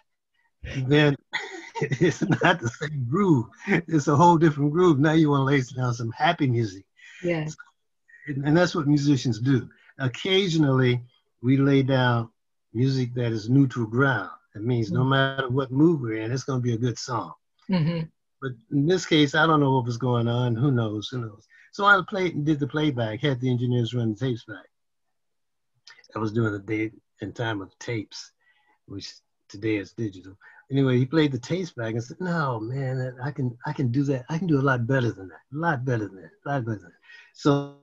then 0.87 1.15
it's 1.81 2.21
not 2.21 2.59
the 2.59 2.69
same 2.69 3.05
groove. 3.09 3.47
It's 3.67 4.07
a 4.07 4.15
whole 4.15 4.37
different 4.37 4.71
groove. 4.71 4.99
Now 4.99 5.13
you 5.13 5.29
want 5.29 5.41
to 5.41 5.45
lay 5.45 5.61
down 5.75 5.93
some 5.93 6.11
happy 6.11 6.47
music. 6.47 6.85
Yes. 7.23 7.55
And 8.27 8.55
that's 8.55 8.75
what 8.75 8.87
musicians 8.87 9.39
do. 9.39 9.69
Occasionally, 9.97 11.01
we 11.41 11.57
lay 11.57 11.83
down 11.83 12.29
music 12.73 13.13
that 13.15 13.31
is 13.31 13.49
neutral 13.49 13.87
ground. 13.87 14.29
It 14.55 14.63
means 14.63 14.87
mm-hmm. 14.87 14.97
no 14.97 15.03
matter 15.03 15.49
what 15.49 15.71
mood 15.71 16.01
we're 16.01 16.21
in, 16.21 16.31
it's 16.31 16.43
going 16.43 16.59
to 16.59 16.63
be 16.63 16.73
a 16.73 16.77
good 16.77 16.97
song. 16.97 17.33
Mm-hmm. 17.69 18.07
But 18.41 18.51
in 18.71 18.88
this 18.88 19.06
case, 19.06 19.36
I 19.36 19.45
don't 19.45 19.60
know 19.60 19.75
what 19.75 19.86
was 19.86 19.97
going 19.97 20.27
on. 20.27 20.56
Who 20.56 20.71
knows? 20.71 21.10
Who 21.10 21.21
knows? 21.21 21.47
So 21.73 21.86
I 21.86 22.01
played 22.10 22.36
and 22.36 22.45
did 22.45 22.60
the 22.60 22.67
playback, 22.67 23.21
had 23.21 23.39
the 23.39 23.49
engineers 23.49 23.93
run 23.93 24.13
the 24.13 24.19
tapes 24.19 24.43
back. 24.45 24.65
I 26.15 26.19
was 26.19 26.34
doing 26.34 26.51
the 26.51 26.60
date 26.60 26.93
and 27.21 27.36
time 27.36 27.62
of 27.62 27.77
tapes, 27.80 28.32
which 28.88 29.13
today 29.47 29.77
is 29.77 29.93
digital. 29.93 30.36
Anyway, 30.71 30.97
he 30.97 31.06
played 31.06 31.32
the 31.32 31.39
tapes 31.39 31.71
back 31.71 31.93
and 31.93 32.04
said, 32.04 32.19
"No, 32.19 32.60
man, 32.60 33.15
I 33.23 33.32
can 33.32 33.58
I 33.65 33.73
can 33.73 33.91
do 33.91 34.04
that. 34.04 34.25
I 34.30 34.38
can 34.38 34.47
do 34.47 34.60
a 34.60 34.62
lot 34.69 34.88
better 34.88 35.12
than 35.12 35.27
that. 35.27 35.41
A 35.54 35.58
lot 35.58 35.86
better 35.86 36.08
than 36.08 36.21
that. 36.21 36.32
A 36.45 36.49
lot 36.49 36.65
better 36.65 36.80
than 36.80 36.89
that." 36.89 37.01
So, 37.34 37.77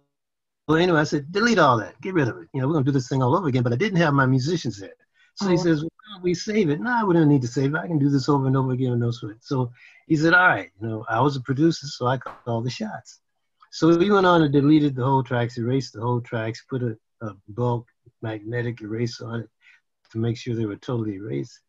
well, 0.67 0.79
anyway, 0.79 1.01
I 1.01 1.05
said, 1.05 1.31
"Delete 1.31 1.59
all 1.59 1.79
that. 1.79 2.01
Get 2.01 2.15
rid 2.15 2.29
of 2.29 2.39
it. 2.39 2.49
You 2.53 2.61
know, 2.61 2.67
we're 2.67 2.75
gonna 2.75 2.85
do 2.85 2.93
this 2.93 3.09
thing 3.09 3.23
all 3.23 3.37
over 3.37 3.49
again." 3.49 3.63
But 3.63 3.75
I 3.75 3.77
didn't 3.77 3.99
have 3.99 4.15
my 4.15 4.27
musicians 4.27 4.79
there. 4.79 4.95
So 5.39 5.47
oh. 5.47 5.51
he 5.51 5.57
says, 5.57 5.83
well, 5.83 6.21
we 6.23 6.35
save 6.35 6.69
it. 6.69 6.81
No, 6.81 6.91
nah, 6.91 7.07
we 7.07 7.15
don't 7.15 7.29
need 7.29 7.43
to 7.43 7.49
save 7.49 7.75
it. 7.75 7.79
I 7.79 7.87
can 7.87 7.99
do 7.99 8.09
this 8.09 8.29
over 8.29 8.49
and 8.49 8.57
over 8.57 8.73
again 8.73 8.91
with 8.91 9.01
no 9.01 9.13
sweat. 9.13 9.37
So 9.41 9.71
he 10.09 10.17
said, 10.17 10.35
all 10.35 10.49
right, 10.49 10.71
you 10.81 10.89
know, 10.89 11.05
I 11.09 11.21
was 11.21 11.37
a 11.37 11.41
producer, 11.41 11.87
so 11.87 12.07
I 12.07 12.19
called 12.19 12.37
all 12.47 12.61
the 12.61 12.71
shots. 12.71 13.21
So 13.71 13.97
we 13.97 14.11
went 14.11 14.27
on 14.27 14.43
and 14.43 14.53
deleted 14.53 14.97
the 14.97 15.05
whole 15.05 15.23
tracks, 15.23 15.57
erased 15.57 15.93
the 15.93 16.01
whole 16.01 16.21
tracks, 16.21 16.65
put 16.69 16.83
a, 16.83 16.99
a 17.21 17.35
bulk 17.49 17.87
magnetic 18.21 18.81
eraser 18.81 19.27
on 19.27 19.41
it 19.41 19.51
to 20.11 20.19
make 20.19 20.37
sure 20.37 20.57
they 20.57 20.67
were 20.67 20.77
totally 20.77 21.15
erased 21.15 21.61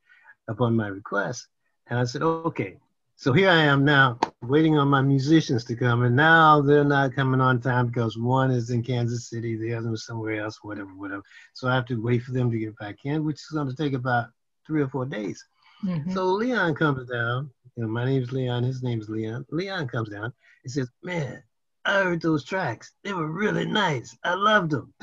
upon 0.47 0.75
my 0.75 0.87
request. 0.87 1.47
And 1.87 1.99
I 1.99 2.05
said, 2.05 2.23
okay. 2.23 2.77
So 3.17 3.33
here 3.33 3.49
I 3.49 3.63
am 3.63 3.85
now 3.85 4.17
waiting 4.41 4.77
on 4.77 4.87
my 4.87 5.01
musicians 5.01 5.65
to 5.65 5.75
come. 5.75 6.03
And 6.03 6.15
now 6.15 6.61
they're 6.61 6.83
not 6.83 7.13
coming 7.13 7.41
on 7.41 7.59
time 7.59 7.87
because 7.87 8.17
one 8.17 8.51
is 8.51 8.69
in 8.69 8.83
Kansas 8.83 9.29
City, 9.29 9.57
the 9.57 9.73
other 9.73 9.93
is 9.93 10.05
somewhere 10.05 10.41
else, 10.41 10.59
whatever, 10.61 10.91
whatever. 10.95 11.23
So 11.53 11.67
I 11.67 11.75
have 11.75 11.85
to 11.87 12.01
wait 12.01 12.23
for 12.23 12.31
them 12.31 12.49
to 12.51 12.57
get 12.57 12.77
back 12.77 12.97
in, 13.03 13.25
which 13.25 13.35
is 13.35 13.49
going 13.53 13.67
to 13.67 13.75
take 13.75 13.93
about 13.93 14.27
three 14.65 14.81
or 14.81 14.87
four 14.87 15.05
days. 15.05 15.43
Mm-hmm. 15.83 16.13
So 16.13 16.25
Leon 16.25 16.75
comes 16.75 17.09
down. 17.09 17.49
You 17.75 17.83
know, 17.83 17.89
my 17.89 18.05
name 18.05 18.21
is 18.21 18.31
Leon. 18.31 18.63
His 18.63 18.83
name 18.83 18.99
is 18.99 19.09
Leon. 19.09 19.45
Leon 19.51 19.87
comes 19.87 20.09
down. 20.09 20.33
He 20.63 20.69
says, 20.69 20.89
"Man, 21.01 21.41
I 21.85 22.03
heard 22.03 22.21
those 22.21 22.43
tracks. 22.43 22.91
They 23.03 23.13
were 23.13 23.31
really 23.31 23.65
nice. 23.65 24.17
I 24.23 24.33
loved 24.33 24.71
them, 24.71 24.93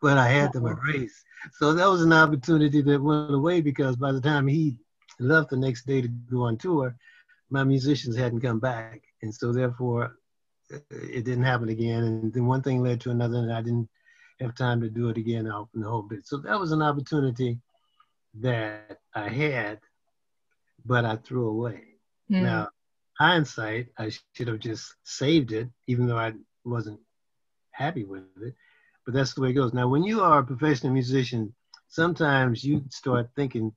but 0.00 0.16
I 0.16 0.28
had 0.28 0.52
them 0.54 0.66
erased. 0.66 1.22
So 1.58 1.74
that 1.74 1.86
was 1.86 2.02
an 2.02 2.14
opportunity 2.14 2.80
that 2.80 3.02
went 3.02 3.34
away 3.34 3.60
because 3.60 3.96
by 3.96 4.12
the 4.12 4.20
time 4.20 4.46
he 4.46 4.76
left 5.18 5.50
the 5.50 5.56
next 5.56 5.86
day 5.86 6.00
to 6.00 6.08
go 6.08 6.42
on 6.42 6.56
tour, 6.56 6.96
my 7.50 7.64
musicians 7.64 8.16
hadn't 8.16 8.40
come 8.40 8.60
back, 8.60 9.02
and 9.22 9.34
so 9.34 9.52
therefore 9.52 10.16
it 10.90 11.24
didn't 11.24 11.42
happen 11.42 11.68
again. 11.68 12.04
And 12.04 12.32
then 12.32 12.46
one 12.46 12.62
thing 12.62 12.82
led 12.82 13.00
to 13.02 13.10
another, 13.10 13.38
and 13.38 13.52
I 13.52 13.60
didn't 13.60 13.88
have 14.40 14.54
time 14.54 14.80
to 14.80 14.88
do 14.88 15.08
it 15.08 15.18
again 15.18 15.46
out 15.46 15.68
in 15.74 15.82
the 15.82 15.88
whole 15.88 16.02
bit. 16.02 16.26
So 16.26 16.38
that 16.38 16.58
was 16.58 16.72
an 16.72 16.82
opportunity 16.82 17.58
that 18.40 18.98
I 19.14 19.28
had, 19.28 19.80
but 20.84 21.04
I 21.04 21.16
threw 21.16 21.48
away. 21.48 21.82
Mm. 22.30 22.42
Now, 22.42 22.68
hindsight, 23.18 23.88
I 23.98 24.12
should 24.34 24.48
have 24.48 24.60
just 24.60 24.94
saved 25.04 25.52
it, 25.52 25.68
even 25.88 26.06
though 26.06 26.18
I 26.18 26.32
wasn't 26.64 27.00
happy 27.72 28.04
with 28.04 28.22
it. 28.40 28.54
But 29.04 29.14
that's 29.14 29.34
the 29.34 29.42
way 29.42 29.50
it 29.50 29.54
goes. 29.54 29.74
Now, 29.74 29.88
when 29.88 30.04
you 30.04 30.20
are 30.20 30.38
a 30.38 30.44
professional 30.44 30.92
musician, 30.92 31.52
sometimes 31.88 32.64
you 32.64 32.84
start 32.90 33.30
thinking 33.34 33.72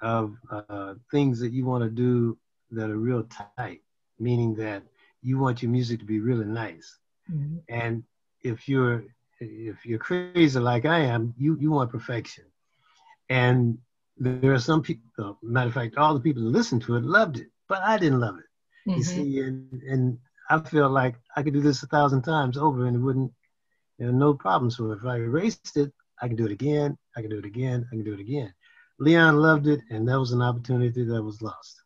of 0.00 0.36
uh, 0.50 0.94
things 1.10 1.40
that 1.40 1.52
you 1.52 1.64
want 1.64 1.84
to 1.84 1.90
do 1.90 2.38
that 2.70 2.90
are 2.90 2.96
real 2.96 3.24
tight, 3.24 3.82
meaning 4.18 4.54
that 4.56 4.82
you 5.22 5.38
want 5.38 5.62
your 5.62 5.70
music 5.70 6.00
to 6.00 6.06
be 6.06 6.20
really 6.20 6.46
nice. 6.46 6.98
Mm-hmm. 7.30 7.58
And 7.68 8.04
if 8.42 8.68
you're 8.68 9.04
if 9.38 9.84
you're 9.84 9.98
crazy 9.98 10.58
like 10.58 10.86
I 10.86 11.00
am, 11.00 11.34
you 11.36 11.56
you 11.60 11.70
want 11.70 11.90
perfection. 11.90 12.44
And 13.28 13.78
there 14.18 14.52
are 14.52 14.58
some 14.58 14.82
people, 14.82 15.38
matter 15.42 15.68
of 15.68 15.74
fact, 15.74 15.98
all 15.98 16.14
the 16.14 16.20
people 16.20 16.42
that 16.44 16.50
listened 16.50 16.82
to 16.82 16.96
it 16.96 17.04
loved 17.04 17.38
it, 17.38 17.48
but 17.68 17.82
I 17.82 17.98
didn't 17.98 18.20
love 18.20 18.36
it. 18.38 18.90
Mm-hmm. 18.90 18.98
You 18.98 19.04
see, 19.04 19.40
and, 19.40 19.82
and 19.82 20.18
I 20.48 20.60
feel 20.60 20.88
like 20.88 21.16
I 21.34 21.42
could 21.42 21.52
do 21.52 21.60
this 21.60 21.82
a 21.82 21.86
thousand 21.86 22.22
times 22.22 22.56
over 22.56 22.86
and 22.86 22.96
it 22.96 23.00
wouldn't, 23.00 23.32
there 23.98 24.08
are 24.08 24.12
no 24.12 24.32
problems 24.34 24.76
So. 24.76 24.92
If 24.92 25.04
I 25.04 25.16
erased 25.16 25.76
it, 25.76 25.92
I 26.22 26.28
can 26.28 26.36
do 26.36 26.46
it 26.46 26.52
again, 26.52 26.96
I 27.16 27.20
can 27.20 27.30
do 27.30 27.38
it 27.38 27.44
again, 27.44 27.86
I 27.90 27.96
can 27.96 28.04
do 28.04 28.14
it 28.14 28.20
again. 28.20 28.54
Leon 28.98 29.36
loved 29.36 29.66
it, 29.66 29.80
and 29.90 30.08
that 30.08 30.18
was 30.18 30.32
an 30.32 30.40
opportunity 30.40 31.04
that 31.04 31.22
was 31.22 31.42
lost. 31.42 31.82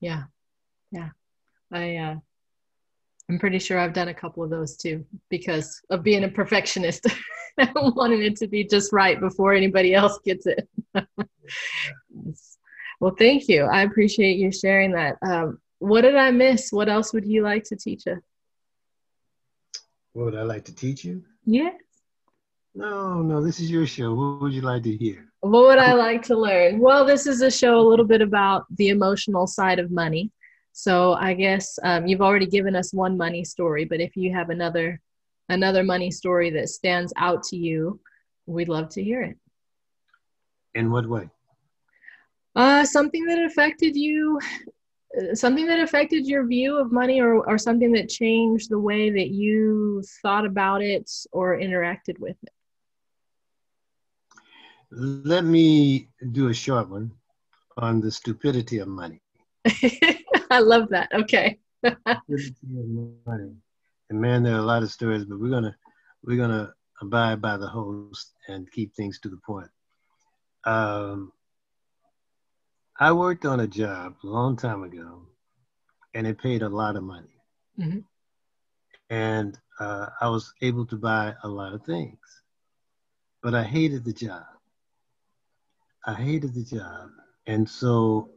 Yeah, 0.00 0.24
yeah. 0.90 1.10
I 1.72 1.96
uh, 1.96 2.16
I'm 3.30 3.38
pretty 3.38 3.58
sure 3.58 3.78
I've 3.78 3.94
done 3.94 4.08
a 4.08 4.14
couple 4.14 4.42
of 4.42 4.50
those 4.50 4.76
too 4.76 5.04
because 5.30 5.80
of 5.90 6.02
being 6.02 6.24
a 6.24 6.28
perfectionist. 6.28 7.06
wanting 7.74 8.22
it 8.22 8.36
to 8.36 8.48
be 8.48 8.64
just 8.64 8.92
right 8.92 9.20
before 9.20 9.54
anybody 9.54 9.94
else 9.94 10.18
gets 10.24 10.46
it. 10.46 10.68
well, 13.00 13.14
thank 13.18 13.48
you. 13.48 13.64
I 13.64 13.82
appreciate 13.82 14.38
you 14.38 14.50
sharing 14.50 14.92
that. 14.92 15.16
Um, 15.22 15.58
what 15.78 16.02
did 16.02 16.16
I 16.16 16.30
miss? 16.30 16.72
What 16.72 16.88
else 16.88 17.12
would 17.12 17.26
you 17.26 17.42
like 17.42 17.64
to 17.64 17.76
teach 17.76 18.06
us? 18.06 18.18
What 20.12 20.26
would 20.26 20.36
I 20.36 20.42
like 20.42 20.64
to 20.66 20.74
teach 20.74 21.04
you? 21.04 21.22
Yes. 21.44 21.74
No, 22.74 23.22
no, 23.22 23.42
this 23.42 23.60
is 23.60 23.70
your 23.70 23.86
show. 23.86 24.14
What 24.14 24.42
would 24.42 24.52
you 24.52 24.62
like 24.62 24.82
to 24.82 24.96
hear? 24.96 25.26
What 25.40 25.64
would 25.64 25.78
I 25.78 25.92
like 25.92 26.22
to 26.22 26.36
learn? 26.36 26.80
Well, 26.80 27.04
this 27.04 27.26
is 27.26 27.40
a 27.40 27.50
show 27.50 27.78
a 27.78 27.86
little 27.88 28.04
bit 28.04 28.20
about 28.20 28.64
the 28.76 28.88
emotional 28.88 29.46
side 29.46 29.78
of 29.78 29.90
money. 29.92 30.32
So 30.72 31.12
I 31.12 31.34
guess 31.34 31.78
um, 31.84 32.06
you've 32.08 32.20
already 32.20 32.46
given 32.46 32.74
us 32.74 32.92
one 32.92 33.16
money 33.16 33.44
story, 33.44 33.84
but 33.84 34.00
if 34.00 34.16
you 34.16 34.32
have 34.32 34.50
another 34.50 35.00
another 35.48 35.84
money 35.84 36.10
story 36.10 36.50
that 36.50 36.68
stands 36.68 37.12
out 37.16 37.42
to 37.44 37.56
you, 37.56 38.00
we'd 38.46 38.68
love 38.68 38.88
to 38.88 39.04
hear 39.04 39.22
it. 39.22 39.36
In 40.74 40.90
what 40.90 41.08
way? 41.08 41.28
Uh, 42.56 42.84
something 42.84 43.24
that 43.26 43.38
affected 43.44 43.94
you, 43.94 44.40
something 45.34 45.66
that 45.66 45.80
affected 45.80 46.26
your 46.26 46.46
view 46.46 46.76
of 46.76 46.90
money, 46.90 47.20
or, 47.20 47.46
or 47.48 47.58
something 47.58 47.92
that 47.92 48.08
changed 48.08 48.70
the 48.70 48.78
way 48.78 49.10
that 49.10 49.28
you 49.28 50.02
thought 50.22 50.46
about 50.46 50.82
it 50.82 51.08
or 51.30 51.58
interacted 51.58 52.18
with 52.18 52.36
it. 52.42 52.52
Let 54.96 55.44
me 55.44 56.08
do 56.32 56.48
a 56.48 56.54
short 56.54 56.88
one 56.88 57.10
on 57.76 58.00
the 58.00 58.10
stupidity 58.10 58.78
of 58.78 58.88
money. 58.88 59.20
I 60.50 60.60
love 60.60 60.88
that. 60.90 61.10
Okay. 61.12 61.58
And 64.10 64.20
man, 64.20 64.42
there 64.42 64.54
are 64.54 64.58
a 64.58 64.62
lot 64.62 64.82
of 64.82 64.90
stories, 64.90 65.24
but 65.24 65.40
we're 65.40 65.50
gonna 65.50 65.74
we're 66.22 66.36
gonna 66.36 66.74
abide 67.00 67.40
by 67.40 67.56
the 67.56 67.66
host 67.66 68.34
and 68.48 68.70
keep 68.70 68.94
things 68.94 69.18
to 69.20 69.28
the 69.28 69.38
point. 69.38 69.70
Um, 70.64 71.32
I 73.00 73.12
worked 73.12 73.44
on 73.44 73.60
a 73.60 73.66
job 73.66 74.16
a 74.22 74.26
long 74.26 74.56
time 74.56 74.82
ago, 74.82 75.22
and 76.12 76.26
it 76.26 76.38
paid 76.38 76.62
a 76.62 76.68
lot 76.68 76.96
of 76.96 77.02
money, 77.02 77.40
mm-hmm. 77.78 78.00
and 79.10 79.58
uh, 79.80 80.08
I 80.20 80.28
was 80.28 80.52
able 80.60 80.86
to 80.86 80.96
buy 80.96 81.34
a 81.42 81.48
lot 81.48 81.72
of 81.72 81.84
things, 81.84 82.18
but 83.42 83.54
I 83.54 83.64
hated 83.64 84.04
the 84.04 84.12
job. 84.12 84.44
I 86.06 86.14
hated 86.14 86.54
the 86.54 86.64
job, 86.64 87.10
and 87.46 87.68
so 87.68 88.28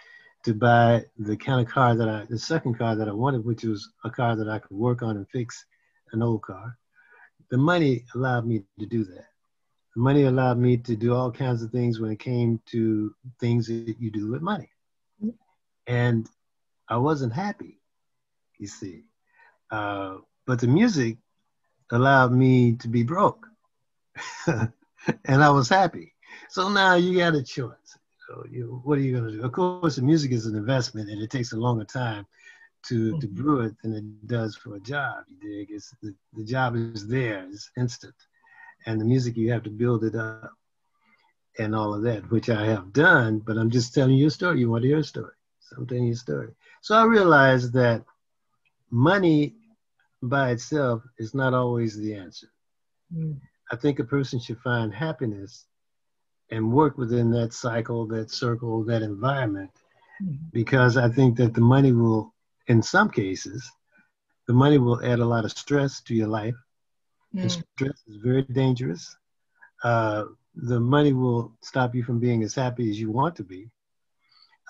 to 0.44 0.54
buy 0.54 1.06
the 1.20 1.38
kind 1.38 1.62
of 1.62 1.72
car 1.72 1.96
that 1.96 2.10
I, 2.10 2.26
the 2.30 2.40
second 2.40 2.78
car 2.78 2.96
that 2.96 3.08
I 3.08 3.12
wanted, 3.12 3.46
which 3.46 3.64
was 3.64 3.92
a 4.04 4.10
car 4.10 4.36
that 4.36 4.50
I 4.50 4.60
could 4.60 4.76
work 4.76 5.04
on 5.04 5.18
and 5.18 5.30
fix 5.30 5.66
an 6.14 6.24
old 6.24 6.42
car. 6.42 6.78
The 7.52 7.58
money 7.58 8.06
allowed 8.16 8.48
me 8.48 8.64
to 8.80 8.86
do 8.86 9.04
that. 9.04 9.26
The 9.96 10.02
money 10.02 10.24
allowed 10.24 10.58
me 10.58 10.78
to 10.78 10.96
do 10.96 11.14
all 11.14 11.32
kinds 11.32 11.62
of 11.62 11.72
things 11.72 12.00
when 12.00 12.12
it 12.12 12.20
came 12.20 12.60
to 12.68 13.14
things 13.40 13.68
that 13.68 13.98
you 14.00 14.10
do 14.10 14.32
with 14.32 14.42
money. 14.42 14.70
And 15.86 16.28
I 16.88 16.98
wasn't 16.98 17.34
happy, 17.34 17.80
you 18.58 18.68
see. 18.68 19.04
Uh, 19.70 20.18
but 20.48 20.60
the 20.60 20.68
music 20.68 21.18
allowed 21.92 22.32
me 22.32 22.74
to 22.78 22.88
be 22.88 23.04
broke. 23.04 23.46
and 24.48 25.44
I 25.44 25.50
was 25.50 25.70
happy. 25.70 26.11
So 26.50 26.70
now 26.70 26.96
you 26.96 27.18
got 27.18 27.36
a 27.36 27.44
choice. 27.44 27.98
So 28.28 28.46
you, 28.50 28.82
what 28.84 28.98
are 28.98 29.02
you 29.02 29.14
going 29.14 29.32
to 29.32 29.38
do? 29.38 29.44
Of 29.44 29.52
course, 29.52 29.96
the 29.96 30.02
music 30.02 30.32
is 30.32 30.46
an 30.46 30.56
investment 30.56 31.10
and 31.10 31.22
it 31.22 31.30
takes 31.30 31.52
a 31.52 31.58
longer 31.58 31.86
time 31.86 32.26
to, 32.88 33.20
to 33.20 33.28
mm-hmm. 33.28 33.36
brew 33.36 33.62
it 33.62 33.76
than 33.82 33.94
it 33.94 34.28
does 34.28 34.56
for 34.56 34.76
a 34.76 34.80
job. 34.80 35.26
You 35.28 35.38
dig? 35.38 35.72
It's, 35.72 35.94
the, 36.02 36.14
the 36.34 36.44
job 36.44 36.76
is 36.76 37.08
there, 37.08 37.46
it's 37.52 37.70
instant. 37.78 38.16
And 38.86 39.00
the 39.00 39.06
music, 39.06 39.38
you 39.38 39.52
have 39.52 39.64
to 39.64 39.70
build 39.70 40.04
it 40.04 40.16
up 40.16 40.54
and 41.60 41.76
all 41.76 41.94
of 41.94 42.04
that, 42.04 42.30
which 42.32 42.50
I 42.50 42.66
have 42.66 42.94
done, 42.94 43.40
but 43.40 43.58
I'm 43.58 43.70
just 43.70 43.94
telling 43.94 44.16
you 44.16 44.28
a 44.28 44.32
story. 44.32 44.60
You 44.60 44.70
want 44.70 44.84
to 44.84 44.88
hear 44.88 45.00
a 45.00 45.04
story. 45.04 45.34
So 45.60 45.76
I'm 45.78 45.88
telling 45.88 46.06
you 46.06 46.14
a 46.14 46.16
story. 46.16 46.50
So 46.82 46.96
I 46.96 47.04
realized 47.04 47.74
that 47.74 48.04
money 48.90 49.56
by 50.24 50.52
itself 50.52 51.04
is 51.18 51.34
not 51.34 51.54
always 51.54 51.98
the 51.98 52.16
answer. 52.16 52.48
Mm. 53.16 53.40
I 53.72 53.76
think 53.76 54.00
a 54.00 54.04
person 54.04 54.40
should 54.40 54.60
find 54.60 54.94
happiness 54.94 55.66
and 56.52 56.72
work 56.72 56.98
within 56.98 57.32
that 57.32 57.54
cycle, 57.54 58.06
that 58.08 58.32
circle, 58.32 58.84
that 58.86 59.02
environment, 59.02 59.72
mm. 60.22 60.38
because 60.52 60.98
I 60.98 61.10
think 61.10 61.38
that 61.38 61.54
the 61.54 61.62
money 61.62 61.92
will, 61.92 62.34
in 62.68 62.82
some 62.82 63.10
cases, 63.10 63.70
the 64.48 64.54
money 64.54 64.78
will 64.78 65.04
add 65.04 65.20
a 65.20 65.26
lot 65.26 65.46
of 65.46 65.52
stress 65.52 66.02
to 66.02 66.16
your 66.16 66.28
life. 66.28 66.56
Mm. 67.36 67.42
And 67.42 67.52
stress 67.52 68.04
is 68.08 68.18
very 68.18 68.44
dangerous. 68.44 69.16
Uh, 69.84 70.26
the 70.56 70.80
money 70.80 71.14
will 71.14 71.54
stop 71.62 71.96
you 71.96 72.04
from 72.04 72.20
being 72.20 72.44
as 72.44 72.54
happy 72.54 72.90
as 72.90 73.00
you 73.00 73.10
want 73.10 73.36
to 73.38 73.44
be. 73.44 73.70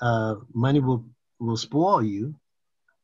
Uh, 0.01 0.35
money 0.53 0.79
will 0.79 1.05
will 1.39 1.57
spoil 1.57 2.03
you 2.03 2.35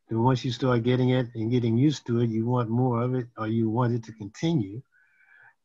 and 0.09 0.23
once 0.23 0.45
you 0.45 0.51
start 0.51 0.83
getting 0.83 1.09
it 1.09 1.27
and 1.35 1.51
getting 1.51 1.77
used 1.77 2.05
to 2.07 2.21
it, 2.21 2.29
you 2.29 2.45
want 2.45 2.69
more 2.69 3.01
of 3.01 3.13
it 3.13 3.27
or 3.37 3.47
you 3.47 3.69
want 3.69 3.93
it 3.93 4.03
to 4.05 4.13
continue 4.13 4.81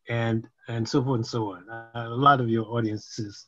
and 0.09 0.49
and 0.69 0.89
so 0.89 1.03
forth 1.03 1.17
and 1.17 1.27
so 1.27 1.53
on. 1.53 1.69
Uh, 1.69 1.91
a 1.95 2.09
lot 2.09 2.41
of 2.41 2.49
your 2.49 2.67
audiences, 2.67 3.47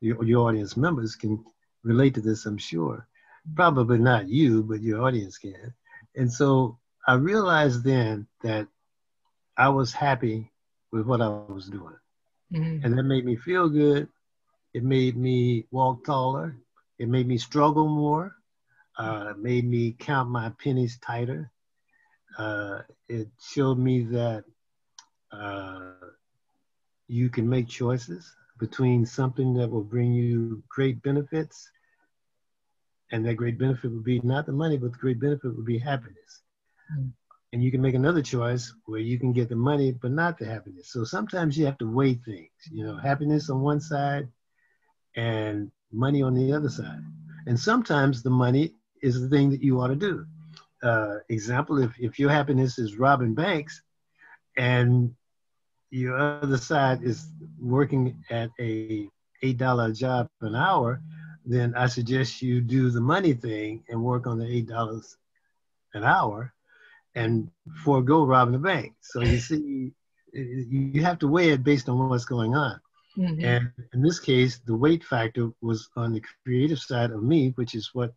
your, 0.00 0.22
your 0.24 0.48
audience 0.48 0.76
members 0.76 1.16
can 1.16 1.42
relate 1.82 2.14
to 2.14 2.20
this, 2.20 2.46
I'm 2.46 2.58
sure. 2.58 3.06
Probably 3.54 3.98
not 3.98 4.28
you, 4.28 4.62
but 4.62 4.82
your 4.82 5.02
audience 5.02 5.38
can. 5.38 5.74
And 6.16 6.30
so 6.30 6.78
I 7.06 7.14
realized 7.14 7.82
then 7.84 8.26
that 8.42 8.68
I 9.56 9.68
was 9.70 9.92
happy 9.92 10.52
with 10.92 11.06
what 11.06 11.22
I 11.22 11.28
was 11.28 11.68
doing. 11.68 11.96
Mm-hmm. 12.52 12.84
And 12.84 12.98
that 12.98 13.04
made 13.04 13.24
me 13.24 13.36
feel 13.36 13.68
good. 13.68 14.08
It 14.74 14.84
made 14.84 15.16
me 15.16 15.66
walk 15.70 16.04
taller. 16.04 16.56
It 16.98 17.08
made 17.08 17.26
me 17.26 17.38
struggle 17.38 17.88
more 17.88 18.34
uh, 19.00 19.32
made 19.38 19.64
me 19.64 19.96
count 19.98 20.28
my 20.28 20.50
pennies 20.62 20.98
tighter. 20.98 21.50
Uh, 22.36 22.80
it 23.08 23.28
showed 23.40 23.78
me 23.78 24.02
that 24.02 24.44
uh, 25.32 25.92
you 27.08 27.28
can 27.28 27.48
make 27.48 27.68
choices 27.68 28.34
between 28.58 29.04
something 29.06 29.54
that 29.54 29.68
will 29.70 29.82
bring 29.82 30.12
you 30.12 30.62
great 30.68 31.02
benefits, 31.02 31.70
and 33.10 33.24
that 33.26 33.34
great 33.34 33.58
benefit 33.58 33.90
would 33.90 34.04
be 34.04 34.20
not 34.20 34.46
the 34.46 34.52
money, 34.52 34.76
but 34.76 34.92
the 34.92 34.98
great 34.98 35.20
benefit 35.20 35.56
would 35.56 35.66
be 35.66 35.78
happiness. 35.78 36.42
Mm. 36.96 37.12
And 37.52 37.62
you 37.64 37.70
can 37.70 37.82
make 37.82 37.94
another 37.94 38.22
choice 38.22 38.72
where 38.86 39.00
you 39.00 39.18
can 39.18 39.32
get 39.32 39.48
the 39.48 39.56
money, 39.56 39.92
but 39.92 40.12
not 40.12 40.38
the 40.38 40.46
happiness. 40.46 40.92
So 40.92 41.02
sometimes 41.04 41.58
you 41.58 41.66
have 41.66 41.78
to 41.78 41.90
weigh 41.90 42.14
things, 42.14 42.50
you 42.70 42.84
know, 42.84 42.96
happiness 42.96 43.50
on 43.50 43.60
one 43.60 43.80
side 43.80 44.28
and 45.16 45.70
money 45.92 46.22
on 46.22 46.34
the 46.34 46.52
other 46.52 46.68
side. 46.68 47.02
And 47.46 47.58
sometimes 47.58 48.22
the 48.22 48.30
money 48.30 48.74
is 49.02 49.20
the 49.20 49.28
thing 49.28 49.50
that 49.50 49.62
you 49.62 49.74
want 49.74 49.92
to 49.92 49.96
do. 49.96 50.26
Uh, 50.82 51.16
example, 51.28 51.82
if, 51.82 51.92
if 51.98 52.18
your 52.18 52.30
happiness 52.30 52.78
is 52.78 52.96
robbing 52.98 53.34
banks 53.34 53.82
and 54.56 55.12
your 55.90 56.16
other 56.16 56.56
side 56.56 57.02
is 57.02 57.26
working 57.60 58.22
at 58.30 58.50
a 58.60 59.08
$8 59.42 59.96
job 59.96 60.28
an 60.40 60.54
hour, 60.54 61.00
then 61.44 61.74
I 61.74 61.86
suggest 61.86 62.42
you 62.42 62.60
do 62.60 62.90
the 62.90 63.00
money 63.00 63.32
thing 63.32 63.82
and 63.88 64.02
work 64.02 64.26
on 64.26 64.38
the 64.38 64.44
$8 64.44 65.16
an 65.94 66.04
hour 66.04 66.52
and 67.14 67.50
forego 67.84 68.24
robbing 68.24 68.52
the 68.52 68.58
bank. 68.58 68.94
So 69.00 69.20
you 69.20 69.38
see, 69.48 69.92
you 70.32 71.02
have 71.02 71.18
to 71.20 71.28
weigh 71.28 71.50
it 71.50 71.64
based 71.64 71.88
on 71.88 72.08
what's 72.08 72.24
going 72.24 72.54
on. 72.54 72.80
Mm-hmm. 73.16 73.44
And 73.44 73.72
in 73.92 74.02
this 74.02 74.20
case, 74.20 74.58
the 74.58 74.76
weight 74.76 75.02
factor 75.02 75.50
was 75.60 75.88
on 75.96 76.12
the 76.12 76.22
creative 76.44 76.78
side 76.78 77.10
of 77.10 77.22
me, 77.22 77.50
which 77.56 77.74
is 77.74 77.90
what 77.92 78.14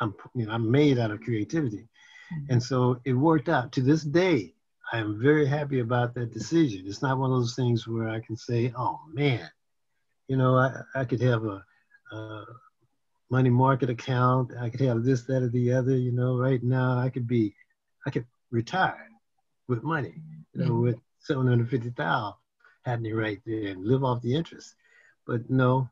I'm, 0.00 0.14
you 0.34 0.46
know, 0.46 0.52
I'm 0.52 0.68
made 0.70 0.98
out 0.98 1.12
of 1.12 1.20
creativity. 1.20 1.86
Mm-hmm. 2.32 2.52
And 2.52 2.62
so 2.62 3.00
it 3.04 3.12
worked 3.12 3.48
out. 3.48 3.70
To 3.72 3.82
this 3.82 4.02
day, 4.02 4.54
I 4.90 4.98
am 4.98 5.20
very 5.20 5.46
happy 5.46 5.80
about 5.80 6.14
that 6.14 6.32
decision. 6.32 6.84
It's 6.86 7.02
not 7.02 7.18
one 7.18 7.30
of 7.30 7.38
those 7.38 7.54
things 7.54 7.86
where 7.86 8.08
I 8.08 8.20
can 8.20 8.36
say, 8.36 8.72
oh 8.76 9.00
man, 9.12 9.48
you 10.28 10.36
know, 10.36 10.56
I, 10.56 10.82
I 10.94 11.04
could 11.04 11.20
have 11.20 11.44
a, 11.44 11.64
a 12.12 12.44
money 13.30 13.50
market 13.50 13.90
account. 13.90 14.52
I 14.60 14.70
could 14.70 14.80
have 14.80 15.04
this, 15.04 15.22
that, 15.24 15.42
or 15.42 15.48
the 15.48 15.72
other. 15.72 15.96
You 15.96 16.12
know, 16.12 16.38
right 16.38 16.62
now 16.62 16.98
I 16.98 17.08
could 17.08 17.26
be, 17.26 17.54
I 18.06 18.10
could 18.10 18.26
retire 18.50 19.08
with 19.68 19.82
money, 19.82 20.14
you 20.54 20.64
know, 20.64 20.72
mm-hmm. 20.72 20.82
with 20.82 20.98
750,000 21.20 22.34
happening 22.84 23.14
right 23.14 23.40
there 23.46 23.68
and 23.68 23.84
live 23.84 24.04
off 24.04 24.22
the 24.22 24.34
interest. 24.34 24.74
But 25.26 25.48
no, 25.48 25.88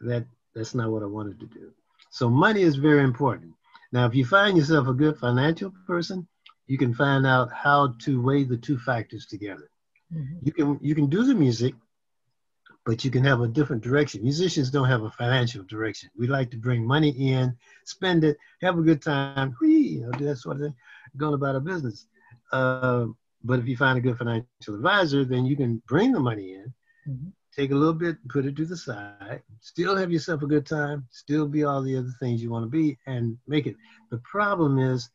that 0.00 0.26
that's 0.54 0.74
not 0.74 0.90
what 0.90 1.02
I 1.02 1.06
wanted 1.06 1.40
to 1.40 1.46
do. 1.46 1.72
So 2.10 2.28
money 2.28 2.62
is 2.62 2.76
very 2.76 3.02
important. 3.02 3.52
Now, 3.92 4.06
if 4.06 4.14
you 4.14 4.24
find 4.24 4.56
yourself 4.56 4.88
a 4.88 4.92
good 4.94 5.18
financial 5.18 5.72
person, 5.86 6.26
you 6.66 6.78
can 6.78 6.94
find 6.94 7.26
out 7.26 7.52
how 7.52 7.94
to 8.00 8.22
weigh 8.22 8.44
the 8.44 8.56
two 8.56 8.78
factors 8.78 9.26
together. 9.26 9.70
Mm-hmm. 10.12 10.38
You 10.42 10.52
can 10.52 10.78
you 10.82 10.94
can 10.94 11.08
do 11.08 11.24
the 11.24 11.34
music, 11.34 11.74
but 12.84 13.04
you 13.04 13.10
can 13.10 13.24
have 13.24 13.40
a 13.40 13.48
different 13.48 13.82
direction. 13.82 14.22
Musicians 14.22 14.70
don't 14.70 14.88
have 14.88 15.02
a 15.02 15.10
financial 15.10 15.64
direction. 15.64 16.10
We 16.16 16.26
like 16.26 16.50
to 16.52 16.56
bring 16.56 16.86
money 16.86 17.10
in, 17.10 17.56
spend 17.84 18.24
it, 18.24 18.36
have 18.62 18.78
a 18.78 18.82
good 18.82 19.02
time, 19.02 19.54
whee, 19.60 19.88
you 19.88 20.00
know, 20.02 20.12
do 20.12 20.24
that 20.26 20.36
sort 20.36 20.56
of 20.56 20.62
thing, 20.62 20.74
going 21.16 21.34
about 21.34 21.54
our 21.54 21.60
business. 21.60 22.06
Uh, 22.52 23.06
but 23.42 23.58
if 23.58 23.68
you 23.68 23.76
find 23.76 23.98
a 23.98 24.00
good 24.00 24.16
financial 24.16 24.74
advisor, 24.74 25.24
then 25.24 25.44
you 25.44 25.56
can 25.56 25.82
bring 25.86 26.12
the 26.12 26.20
money 26.20 26.54
in, 26.54 26.74
mm-hmm 27.08 27.28
take 27.54 27.70
a 27.70 27.74
little 27.74 27.94
bit, 27.94 28.16
put 28.28 28.46
it 28.46 28.56
to 28.56 28.64
the 28.64 28.76
side, 28.76 29.42
still 29.60 29.96
have 29.96 30.10
yourself 30.10 30.42
a 30.42 30.46
good 30.46 30.66
time, 30.66 31.06
still 31.10 31.46
be 31.46 31.64
all 31.64 31.82
the 31.82 31.96
other 31.96 32.12
things 32.18 32.42
you 32.42 32.50
want 32.50 32.64
to 32.64 32.70
be, 32.70 32.98
and 33.06 33.38
make 33.46 33.66
it. 33.66 33.76
The 34.10 34.18
problem 34.18 34.78
is 34.78 35.08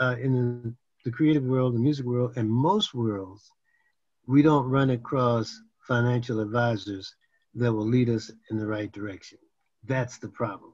uh, 0.00 0.16
in 0.20 0.76
the, 1.06 1.12
creative 1.12 1.44
world, 1.44 1.72
the 1.72 1.78
music 1.78 2.04
world, 2.04 2.32
and 2.34 2.50
most 2.50 2.92
worlds, 2.92 3.52
we 4.26 4.42
don't 4.42 4.68
run 4.68 4.90
across 4.90 5.62
financial 5.86 6.40
advisors 6.40 7.14
that 7.54 7.72
will 7.72 7.86
lead 7.86 8.10
us 8.10 8.32
in 8.50 8.58
the 8.58 8.66
right 8.66 8.90
direction. 8.90 9.38
That's 9.84 10.18
the 10.18 10.28
problem. 10.28 10.72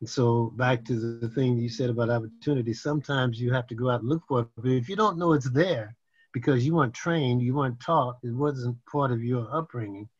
And 0.00 0.08
so 0.08 0.52
back 0.56 0.84
to 0.84 1.18
the 1.18 1.30
thing 1.30 1.56
you 1.56 1.70
said 1.70 1.88
about 1.88 2.10
opportunity, 2.10 2.74
sometimes 2.74 3.40
you 3.40 3.54
have 3.54 3.66
to 3.68 3.74
go 3.74 3.88
out 3.88 4.00
and 4.00 4.08
look 4.10 4.22
for 4.28 4.40
it. 4.40 4.48
But 4.54 4.70
if 4.70 4.86
you 4.86 4.96
don't 4.96 5.16
know 5.16 5.32
it's 5.32 5.50
there 5.50 5.96
because 6.34 6.66
you 6.66 6.74
weren't 6.74 6.92
trained, 6.92 7.40
you 7.40 7.54
weren't 7.54 7.80
taught, 7.80 8.18
it 8.22 8.34
wasn't 8.34 8.76
part 8.84 9.12
of 9.12 9.24
your 9.24 9.48
upbringing, 9.50 10.10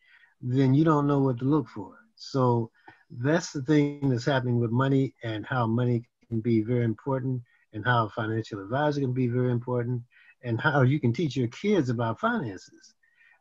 then 0.41 0.73
you 0.73 0.85
don't 0.85 1.07
know 1.07 1.19
what 1.19 1.39
to 1.41 1.45
look 1.45 1.69
for. 1.69 1.99
So 2.17 2.71
that's 3.11 3.53
the 3.53 3.61
thing 3.61 4.09
that's 4.09 4.25
happening 4.25 4.59
with 4.59 4.71
money 4.71 5.15
and 5.23 5.45
how 5.45 5.67
money 5.67 6.09
can 6.31 6.41
be 6.41 6.63
very 6.63 6.85
important 6.85 7.43
and 7.75 7.85
how 7.85 8.07
a 8.07 8.09
financial 8.11 8.61
advisor 8.61 9.01
can 9.01 9.13
be 9.13 9.27
very 9.27 9.51
important 9.51 10.01
and 10.43 10.61
how 10.61 10.83
you 10.83 11.01
can 11.01 11.13
teach 11.13 11.37
your 11.37 11.49
kids 11.49 11.91
about 11.91 12.21
finances 12.21 12.95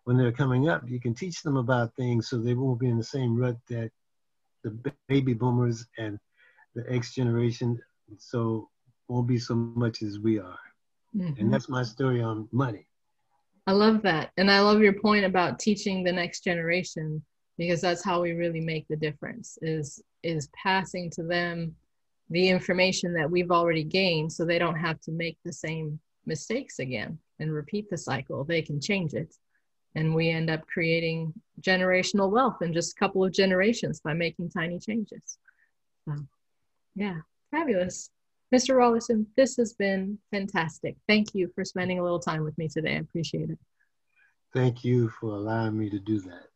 when 0.04 0.17
they're 0.17 0.32
coming 0.32 0.67
up. 0.67 0.84
You 0.88 1.00
can 1.00 1.13
teach 1.13 1.41
them 1.43 1.56
about 1.56 1.96
things 1.96 2.28
so 2.28 2.38
they 2.38 2.56
won't 2.56 2.80
be 2.80 2.89
in 2.89 2.98
the 2.98 3.04
same 3.04 3.38
rut 3.38 3.58
that 3.69 3.91
the 4.63 4.93
baby 5.08 5.34
boomers 5.34 5.86
and 5.98 6.19
the 6.76 6.84
X 6.91 7.13
generation 7.13 7.80
so 8.17 8.69
won't 9.08 9.28
be 9.28 9.38
so 9.38 9.56
much 9.56 10.02
as 10.02 10.19
we 10.19 10.39
are. 10.39 10.60
Mm-hmm. 11.15 11.39
And 11.39 11.54
that's 11.54 11.69
my 11.69 11.84
story 11.84 12.22
on 12.22 12.48
money. 12.52 12.88
I 13.67 13.72
love 13.72 14.02
that. 14.02 14.32
And 14.38 14.50
I 14.52 14.60
love 14.60 14.82
your 14.82 14.93
point 14.93 15.26
about 15.26 15.60
teaching 15.60 16.04
the 16.04 16.12
next 16.12 16.43
generation 16.43 17.22
because 17.58 17.82
that's 17.82 18.04
how 18.04 18.22
we 18.22 18.32
really 18.32 18.60
make 18.60 18.88
the 18.88 18.96
difference 18.96 19.58
is 19.62 20.02
is 20.24 20.50
passing 20.62 21.10
to 21.12 21.24
them 21.24 21.76
the 22.29 22.49
information 22.49 23.13
that 23.13 23.29
we've 23.29 23.51
already 23.51 23.83
gained 23.83 24.31
so 24.31 24.45
they 24.45 24.59
don't 24.59 24.79
have 24.79 24.99
to 25.01 25.12
make 25.12 25.38
the 25.43 25.53
same 25.53 25.99
mistakes 26.25 26.79
again 26.79 27.17
and 27.39 27.53
repeat 27.53 27.89
the 27.89 27.97
cycle. 27.97 28.43
They 28.43 28.62
can 28.62 28.79
change 28.79 29.13
it. 29.13 29.36
And 29.95 30.15
we 30.15 30.29
end 30.29 30.49
up 30.49 30.65
creating 30.65 31.33
generational 31.62 32.31
wealth 32.31 32.62
in 32.62 32.73
just 32.73 32.93
a 32.93 32.99
couple 32.99 33.23
of 33.23 33.31
generations 33.31 33.99
by 33.99 34.13
making 34.13 34.49
tiny 34.49 34.79
changes. 34.79 35.38
So, 36.05 36.15
yeah, 36.95 37.17
fabulous. 37.51 38.09
Mr. 38.53 38.75
Rollerson, 38.75 39.25
this 39.36 39.57
has 39.57 39.73
been 39.73 40.17
fantastic. 40.31 40.95
Thank 41.07 41.33
you 41.33 41.51
for 41.53 41.65
spending 41.65 41.99
a 41.99 42.03
little 42.03 42.19
time 42.19 42.43
with 42.43 42.57
me 42.57 42.67
today. 42.67 42.95
I 42.95 42.99
appreciate 42.99 43.49
it. 43.49 43.59
Thank 44.53 44.83
you 44.83 45.09
for 45.09 45.36
allowing 45.36 45.77
me 45.77 45.89
to 45.89 45.99
do 45.99 46.19
that. 46.21 46.53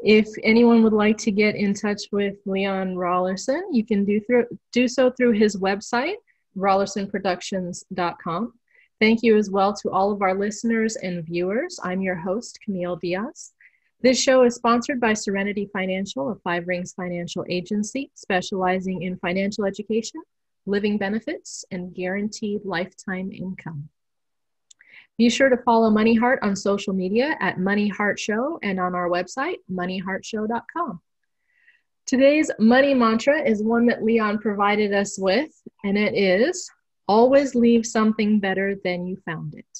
If 0.00 0.28
anyone 0.42 0.82
would 0.82 0.92
like 0.92 1.16
to 1.18 1.30
get 1.30 1.56
in 1.56 1.72
touch 1.74 2.02
with 2.12 2.36
Leon 2.44 2.94
Rollerson, 2.94 3.62
you 3.72 3.84
can 3.84 4.04
do 4.04 4.20
through 4.20 4.46
do 4.72 4.88
so 4.88 5.10
through 5.10 5.32
his 5.32 5.56
website, 5.56 6.16
rollersonproductions.com. 6.56 8.52
Thank 9.00 9.22
you 9.22 9.36
as 9.36 9.50
well 9.50 9.74
to 9.74 9.90
all 9.90 10.12
of 10.12 10.22
our 10.22 10.34
listeners 10.34 10.96
and 10.96 11.24
viewers. 11.24 11.78
I'm 11.82 12.00
your 12.00 12.16
host, 12.16 12.58
Camille 12.64 12.96
Diaz. 12.96 13.52
This 14.02 14.20
show 14.20 14.44
is 14.44 14.54
sponsored 14.54 15.00
by 15.00 15.14
Serenity 15.14 15.68
Financial, 15.72 16.30
a 16.30 16.36
Five 16.36 16.68
Rings 16.68 16.92
financial 16.92 17.44
agency 17.48 18.10
specializing 18.14 19.02
in 19.02 19.18
financial 19.18 19.64
education, 19.64 20.20
living 20.66 20.98
benefits, 20.98 21.64
and 21.70 21.94
guaranteed 21.94 22.60
lifetime 22.64 23.32
income. 23.32 23.88
Be 25.18 25.30
sure 25.30 25.48
to 25.48 25.56
follow 25.56 25.88
Money 25.88 26.14
Heart 26.14 26.40
on 26.42 26.54
social 26.54 26.92
media 26.92 27.36
at 27.40 27.58
Money 27.58 27.88
Heart 27.88 28.18
Show 28.18 28.58
and 28.62 28.78
on 28.78 28.94
our 28.94 29.08
website, 29.08 29.56
moneyheartshow.com. 29.70 31.00
Today's 32.04 32.50
money 32.58 32.92
mantra 32.92 33.40
is 33.42 33.62
one 33.62 33.86
that 33.86 34.04
Leon 34.04 34.38
provided 34.38 34.92
us 34.92 35.18
with, 35.18 35.50
and 35.84 35.96
it 35.96 36.14
is 36.14 36.70
always 37.08 37.54
leave 37.54 37.86
something 37.86 38.38
better 38.40 38.76
than 38.84 39.06
you 39.06 39.16
found 39.24 39.54
it. 39.54 39.78